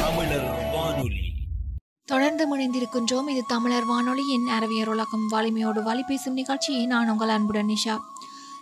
[0.00, 0.48] தமிழர்
[2.04, 7.98] தொடர்ந்து இணைந்திருக்கின்றோம் இது தமிழர் வானொலியின் அறிவியர் உலகம் வலிமையோடு வழி பேசும் நிகழ்ச்சியை நான் உங்கள் அன்புடன் நிஷா.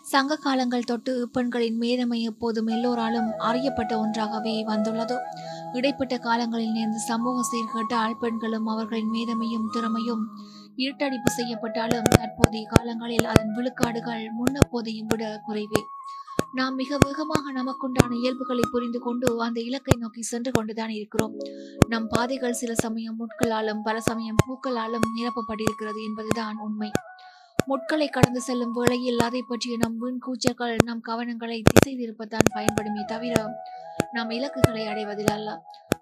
[0.03, 5.16] சங்க காலங்கள் தொட்டு பெண்களின் மேதமை எப்போதும் எல்லோராலும் அறியப்பட்ட ஒன்றாகவே வந்துள்ளது.
[5.72, 10.28] இடைப்பட்ட காலங்களில் நேர்ந்த சமூக சீர்கேட்டால் பெண்களும் அவர்களின் மேதமையும் திறமையும்
[10.76, 15.80] இருட்டடிப்பு செய்யப்பட்டாலும் தற்போதைய காலங்களில் அதன் விழுக்காடுகள் முன்னப்போதையும் விட குறைவே.
[16.52, 21.34] நாம் மிக வேகமாக நமக்குண்டான இயல்புகளை புரிந்து கொண்டு அந்த இலக்கை நோக்கி சென்று கொண்டுதான் இருக்கிறோம்.
[21.88, 26.90] நம் பாதைகள் சில சமயம் முட்களாலும் பல சமயம் பூக்களாலும் நிரப்பப்பட்டிருக்கிறது என்பதுதான் உண்மை.
[27.66, 33.34] முட்களை கடந்து செல்லும் வேளையில் அதை பற்றிய நம் வீண் கூச்சல்கள் நம் கவனங்களை திசை திருப்பத்தான் பயன்படுமே தவிர
[34.12, 35.51] நாம் இலக்குகளை அடைவதில் அல்ல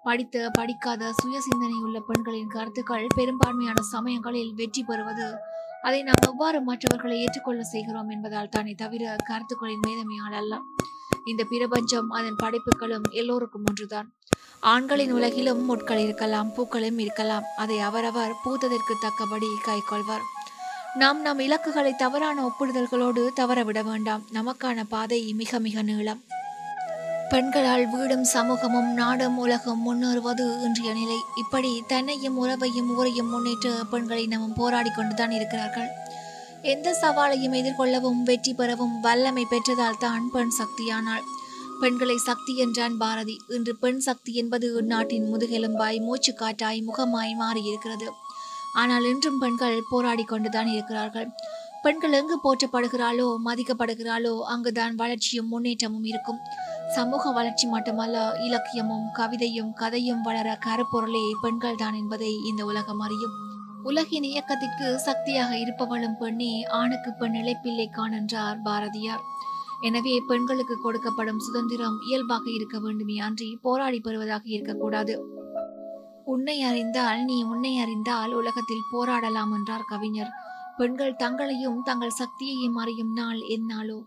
[0.03, 5.27] படித்த படிக்காத சுய சிந்தனை உள்ள பெண்களின் கருத்துக்கள் பெரும்பான்மையான சமயங்களில் வெற்றி பெறுவது.
[5.81, 10.59] அதை நாம் எவ்வாறு மற்றவர்களை ஏற்றுக்கொள்ள செய்கிறோம் என்பதால் தானே தவிர கருத்துக்களின் மேதமையால் அல்ல.
[11.25, 14.07] இந்த பிரபஞ்சம் அதன் படைப்புகளும் எல்லோருக்கும் ஒன்றுதான்.
[14.59, 17.45] ஆண்களின் உலகிலும் முட்கள் இருக்கலாம் பூக்களும் இருக்கலாம்.
[17.57, 20.27] அதை அவரவர் பூத்ததற்கு தக்கபடி கைக்கொள்வார்
[21.01, 24.23] நாம் நம் இலக்குகளை தவறான ஒப்பிடுதல்களோடு தவறவிட வேண்டாம்.
[24.37, 26.21] நமக்கான பாதை மிக மிக நீளம்.
[27.31, 31.19] பெண்களால் வீடும் சமூகமும் நாடும் உலகம் முன்னேறுவது இன்றைய நிலை.
[31.41, 35.89] இப்படி தன்னையும் உறவையும் ஊரையும் முன்னேற்ற பெண்களை நாம் போராடி கொண்டுதான் இருக்கிறார்கள்.
[36.73, 41.23] எந்த சவாலையும் எதிர்கொள்ளவும் வெற்றி பெறவும் வல்லமை பெற்றதால் தான் பெண் சக்தியானாள்.
[41.83, 43.37] பெண்களை சக்தி என்றான் பாரதி.
[43.57, 48.09] இன்று பெண் சக்தி என்பது நாட்டின் முதுகெலும்பாய் மூச்சுக்காற்றாய் முகமாய் மாறியிருக்கிறது.
[48.81, 51.29] ஆனால் இன்றும் பெண்கள் போராடி கொண்டுதான் இருக்கிறார்கள்.
[51.85, 56.41] பெண்கள் எங்கு போற்றப்படுகிறாளோ மதிக்கப்படுகிறாளோ அங்குதான் வளர்ச்சியும் முன்னேற்றமும் இருக்கும்.
[56.95, 63.35] சமூக வளர்ச்சி மட்டுமல்ல இலக்கியமும் கவிதையும் கதையும் வளர கருப்பொருளே பெண்கள் தான் என்பதை இந்த உலகம் அறியும்.
[63.83, 69.23] உலகின் இயக்கத்திற்கு சக்தியாக இருப்பவளும் பெண்ணே ஆணுக்கு பெண் இழைப்பில்லை காணென்றார் பாரதியார்.
[69.81, 75.15] எனவே பெண்களுக்கு கொடுக்கப்படும் சுதந்திரம் இயல்பாக இருக்க வேண்டுமே அன்றி போராடி பெறுவதாக இருக்கக்கூடாது.
[76.25, 80.33] உன்னை அறிந்தால் நீ உன்னை அறிந்தால் உலகத்தில் போராடலாம் என்றார் கவிஞர்.
[80.77, 83.97] பெண்கள் தங்களையும் தங்கள் சக்தியையும் அறியும் நாள் எந்நாளோ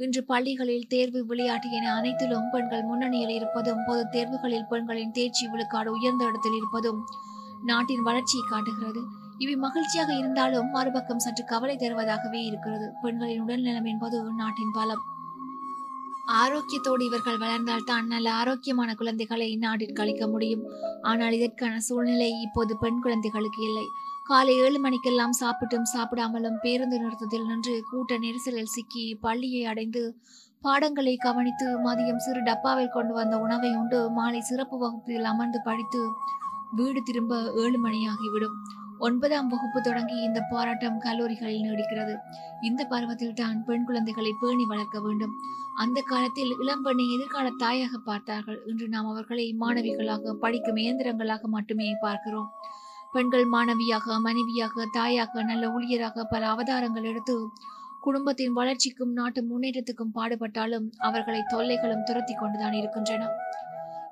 [0.00, 6.24] இன்று பள்ளிகளில் தேர்வு விளையாட்டு என அனைத்திலும் பெண்கள் முன்னணியில் இருப்பதும் பொது தேர்வுகளில் பெண்களின் தேர்ச்சி விழுக்காடு உயர்ந்த
[6.24, 7.00] இடத்தில் இருப்பதும்
[7.62, 9.00] நாட்டின் வளர்ச்சியை காட்டுகிறது.
[9.38, 12.92] இவை மகிழ்ச்சியாக இருந்தாலும் மறுபக்கம் சற்று கவலை தருவதாகவே இருக்கிறது.
[13.02, 15.02] பெண்களின் உடல்நலம் என்பது நாட்டின் பலம்.
[16.42, 20.64] ஆரோக்கியத்தோடு இவர்கள் வளர்ந்தால் தான் நல்ல ஆரோக்கியமான குழந்தைகளை நாட்டிற்கு அளிக்க முடியும்.
[21.02, 23.86] ஆனால் இதற்கான சூழ்நிலை இப்போது பெண் குழந்தைகளுக்கு இல்லை.
[24.30, 30.02] காலை ஏழு மணிக்கெல்லாம் சாப்பிட்டும் சாப்பிடாமலும் பேருந்து நிறுத்தத்தில் நின்று கூட்ட நெரிசலில் சிக்கி பள்ளியை அடைந்து
[30.64, 36.02] பாடங்களை கவனித்து மதியம் சிறு டப்பாவில் கொண்டு வந்த உணவை உண்டு மாலை சிறப்பு வகுப்பில் அமர்ந்து படித்து
[36.78, 38.56] வீடு திரும்ப ஏழு மணியாகிவிடும்.
[38.98, 42.14] ஒன்பதாம் வகுப்பு தொடங்கி இந்த போராட்டம் கல்லூரிகளில் நீடிக்கிறது.
[42.60, 45.34] இந்த பருவத்தில் தான் பெண் குழந்தைகளை பேணி வளர்க்க வேண்டும்.
[45.74, 48.58] அந்த காலத்தில் இளம்பெண்ணை எதிர்கால தாயாக பார்த்தார்கள்.
[48.66, 52.50] இன்று நாம் அவர்களை மாணவிகளாக படிக்கும் இயந்திரங்களாக மட்டுமே பார்க்கிறோம்.
[53.12, 57.36] பெண்கள் மாணவியாக மனைவியாக தாயாக நல்ல ஊழியராக பல அவதாரங்கள் எடுத்து
[58.00, 63.30] குடும்பத்தின் வளர்ச்சிக்கும் நாட்டு முன்னேற்றத்துக்கும் பாடுபட்டாலும் அவர்களை தொல்லைகளும் துரத்தி கொண்டுதான் இருக்கின்றன.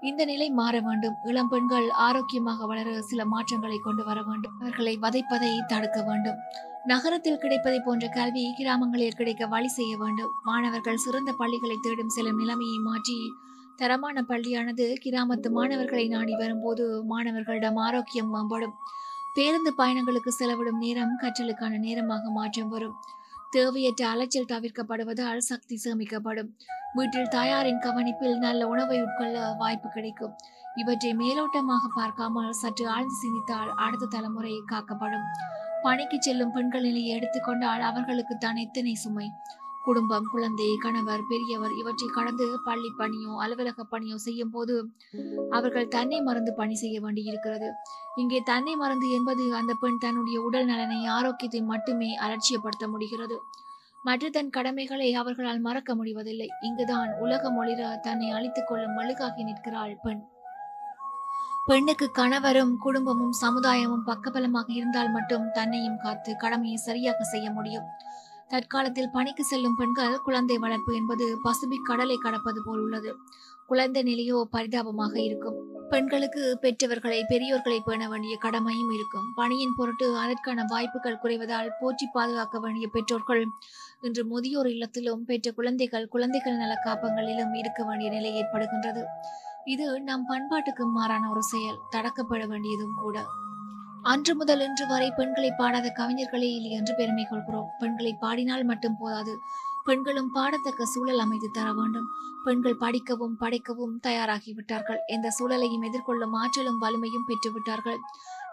[0.01, 1.15] இந்த நிலை மாற வேண்டும்.
[1.25, 4.55] இளம் பெண்கள் ஆரோக்கியமாக வளர சில மாற்றங்களை கொண்டு வர வேண்டும்.
[4.61, 6.39] அவர்களை வதைப்பதை தடுக்க வேண்டும்.
[6.85, 10.33] நகரத்தில் கிடைப்பதை போன்ற கல்வி கிராமங்களில் கிடைக்க வழி செய்ய வேண்டும்.
[10.45, 13.19] மாணவர்கள் சிறந்த பள்ளிகளை தேடும் செல்லும் நிலைமையை மாற்றி
[13.81, 18.75] தரமான பள்ளியானது கிராமத்து மாணவர்களை நாடி வரும்போது மாணவர்களிடம் ஆரோக்கியம் மேம்படும்.
[19.35, 22.97] பேருந்து பயணங்களுக்கு செலவிடும் நேரம் கற்றலுக்கான நேரமாக மாற்றம் வரும்.
[23.51, 26.51] தேவையற்ற அலைச்சல் தவிர்க்கப்படுவதால் சக்தி சேமிக்கப்படும்.
[26.95, 30.33] வீட்டில் தாயாரின் கவனிப்பில் நல்ல உணவை உட்கொள்ள வாய்ப்பு கிடைக்கும்.
[30.77, 35.27] இவற்றை மேலோட்டமாக பார்க்காமல் சற்று ஆழ்ந்து சிந்தித்தால் அடுத்த தலைமுறை காக்கப்படும்.
[35.83, 39.27] பணிக்கு செல்லும் பெண்கள் நிலையை எடுத்துக்கொண்டால் அவர்களுக்கு தான் எத்தனை சுமை?
[39.87, 44.75] குடும்பம் குழந்தை கணவர் பெரியவர் இவற்றை கடந்து பள்ளி பணியோ அலுவலக பணியோ செய்யும் போது
[45.57, 47.69] அவர்கள் தன்னை மறந்து பணி செய்ய வேண்டியிருக்கிறது.
[48.23, 53.39] இங்கே தன்னை மறந்து என்பது அந்த பெண் தன்னுடைய உடல் நலனை ஆரோக்கியத்தை மட்டுமே அலட்சியப்படுத்த முடிகிறது.
[54.05, 56.49] மற்ற தன் கடமைகளை அவர்களால் மறக்க முடிவதில்லை.
[56.69, 60.23] இங்குதான் உலகம் ஒளிர தன்னை அழித்துக் கொள்ளும் மெழுகாகி நிற்கிறாள் பெண்.
[61.69, 67.89] பெண்ணுக்கு கணவரும் குடும்பமும் சமுதாயமும் பக்கபலமாக இருந்தால் மட்டும் தன்னையும் காத்து கடமையை சரியாக செய்ய முடியும்.
[68.51, 73.11] தற்காலத்தில் பணிக்கு செல்லும் பெண்கள் குழந்தை வளர்ப்பு என்பது பசுபிக் கடலை கடப்பது போல் உள்ளது.
[73.67, 75.57] குழந்தை நிலையோ பரிதாபமாக இருக்கும்.
[75.89, 79.33] பெண்களுக்கு பெற்றவர்களை பெரியோர்களை பேண வேண்டிய கடமையும் இருக்கும்.
[79.35, 83.45] பணியின் பொருட்டு அதற்கான வாய்ப்புகள் குறைவதால் போற்றி பாதுகாக்க வேண்டிய பெற்றோர்கள்
[84.03, 89.05] இன்று முதியோர் இல்லத்திலும் பெற்ற குழந்தைகள் குழந்தைகள் நல காப்பங்களிலும் இருக்க வேண்டிய நிலை ஏற்படுகின்றது.
[89.65, 93.25] இது நம் பண்பாட்டுக்கு மாறான ஒரு செயல் தடக்கப்பட வேண்டியதும் கூட.
[94.11, 97.71] அன்று முதல் இன்று வரை பெண்களை பாடாத கவிஞர்களே இல்லை என்று பெருமை கொள்கிறோம்.
[97.79, 99.35] பெண்களை பாடினால் மட்டும் போதாது.
[99.85, 102.07] பெண்களும் பாடத்தக்க சூழல் அமைத்து தர வேண்டும்.
[102.45, 105.01] பெண்கள் படிக்கவும் படைக்கவும் தயாராகிவிட்டார்கள்.
[105.07, 108.01] எந்த சூழலையும் எதிர்கொள்ளும் ஆற்றலும் வலிமையும் பெற்றுவிட்டார்கள்.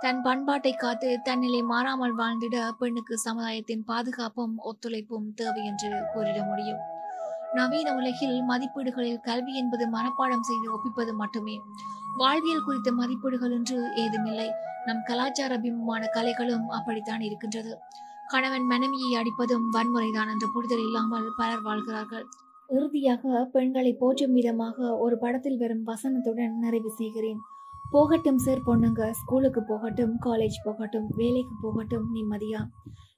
[0.01, 6.81] தன் பண்பாட்டை காத்து தன்னிலை மாறாமல் வாழ்ந்திட பெண்ணுக்கு சமுதாயத்தின் பாதுகாப்பும் ஒத்துழைப்பும் தேவை என்று கூறிட முடியும்.
[7.53, 11.55] நவீன உலகில் மதிப்பீடுகளில் கல்வி என்பது மனப்பாடம் செய்து ஒப்பிப்பது மட்டுமே.
[12.17, 14.49] வாழ்வியல் குறித்த மதிப்பீடுகள் என்று ஏதுமில்லை.
[14.85, 17.73] நம் கலாச்சார பிம்பமான கலைகளும் அப்படித்தான் இருக்கின்றது.
[18.27, 22.25] கணவன் மனைவியை அடிப்பதும் வன்முறைதான் என்ற புரிதல் இல்லாமல் பலர் வாழ்கிறார்கள்.
[22.69, 27.41] இறுதியாக பெண்களை போற்றும் விதமாக ஒரு படத்தில் வரும் வசனத்துடன் நிறைவு செய்கிறேன்.
[27.91, 32.61] போகட்டும் சார் பொண்ணுங்க ஸ்கூலுக்கு போகட்டும் காலேஜ் போகட்டும் வேலைக்கு போகட்டும் நிம்மதியா?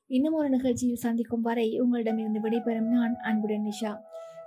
[0.07, 3.93] இன்னும் ஒரு நிகழ்ச்சியில் சந்திக்கும் வரை உங்களிடமிருந்து விடைபெறும் நான் அன்புடன் நிஷா.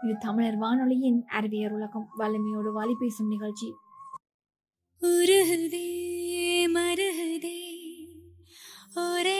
[0.03, 2.09] இது தமிழர் வானொலியின் அறிவியர் உலகம்.
[2.17, 3.75] வலிமையோடு வாலி பேசும் நிகழ்ச்சி.
[5.01, 5.89] உருகுதே
[6.75, 7.59] மருகுதே
[8.95, 9.38] ஒரே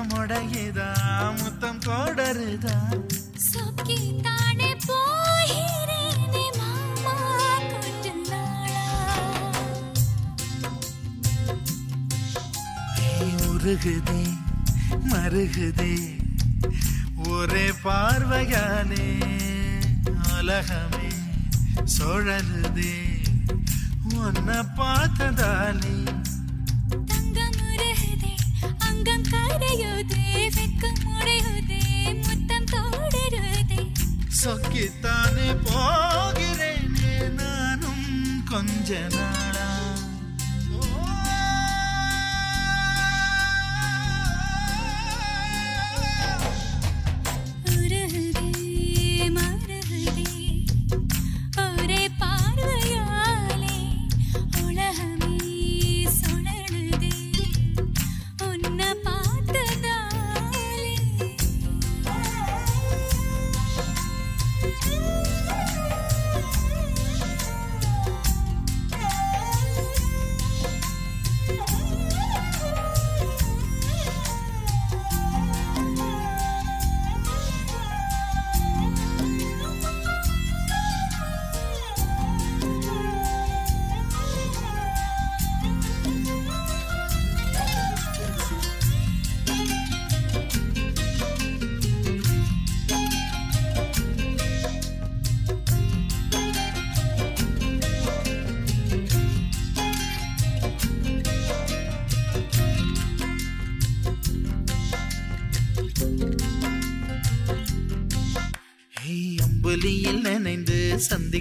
[0.00, 0.86] வெக்கம் உடையுதா
[1.38, 2.76] முத்தம் தொடருதா
[3.46, 3.96] சொக்கி
[4.26, 7.16] தானே போகிறேனே மாமா
[12.96, 14.22] நீ உருகுதே
[15.10, 15.94] மருகுதே
[17.30, 19.08] ஒரே பார்வையானே
[20.30, 21.10] உலகமே
[21.94, 22.94] சுழலுதே.
[24.16, 25.96] உன்னை பார்த்ததாலே
[29.32, 30.22] அங்கம் கரையுதே
[30.54, 31.82] வெக்கம் உடையுதே
[32.18, 33.80] முத்தம் தோடருதே.
[34.40, 38.06] சொக்கித்தானே போகிறேனே நானும்
[38.50, 39.49] கொஞ்ச நாளா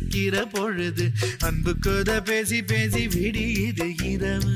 [0.09, 1.05] சிரிக்கிற பொழுது
[1.43, 4.53] அன்புக்குத பேசி பேசி விடியுது இரவு.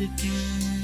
[0.00, 0.75] again.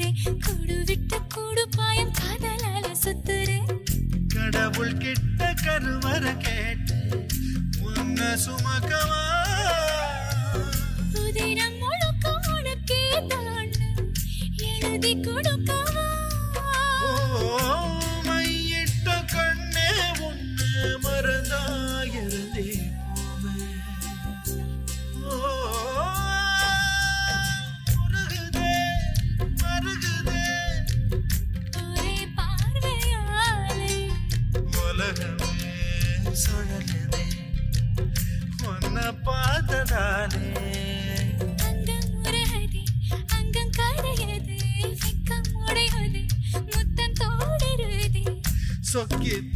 [0.00, 0.38] சுத்துறே.
[0.44, 3.58] கூடு விட்டு கூடு பாயம் காதலால சுத்துறே.
[4.34, 6.96] கடவுள் கிட்ட கருவர கேட்டு
[7.90, 9.22] உன்ன சுமக்கவா?
[11.14, 13.72] உதிரம் முழுக்க உனக்கே தான்.
[14.70, 15.70] எழுதி கொடுக்க
[49.18, 49.49] get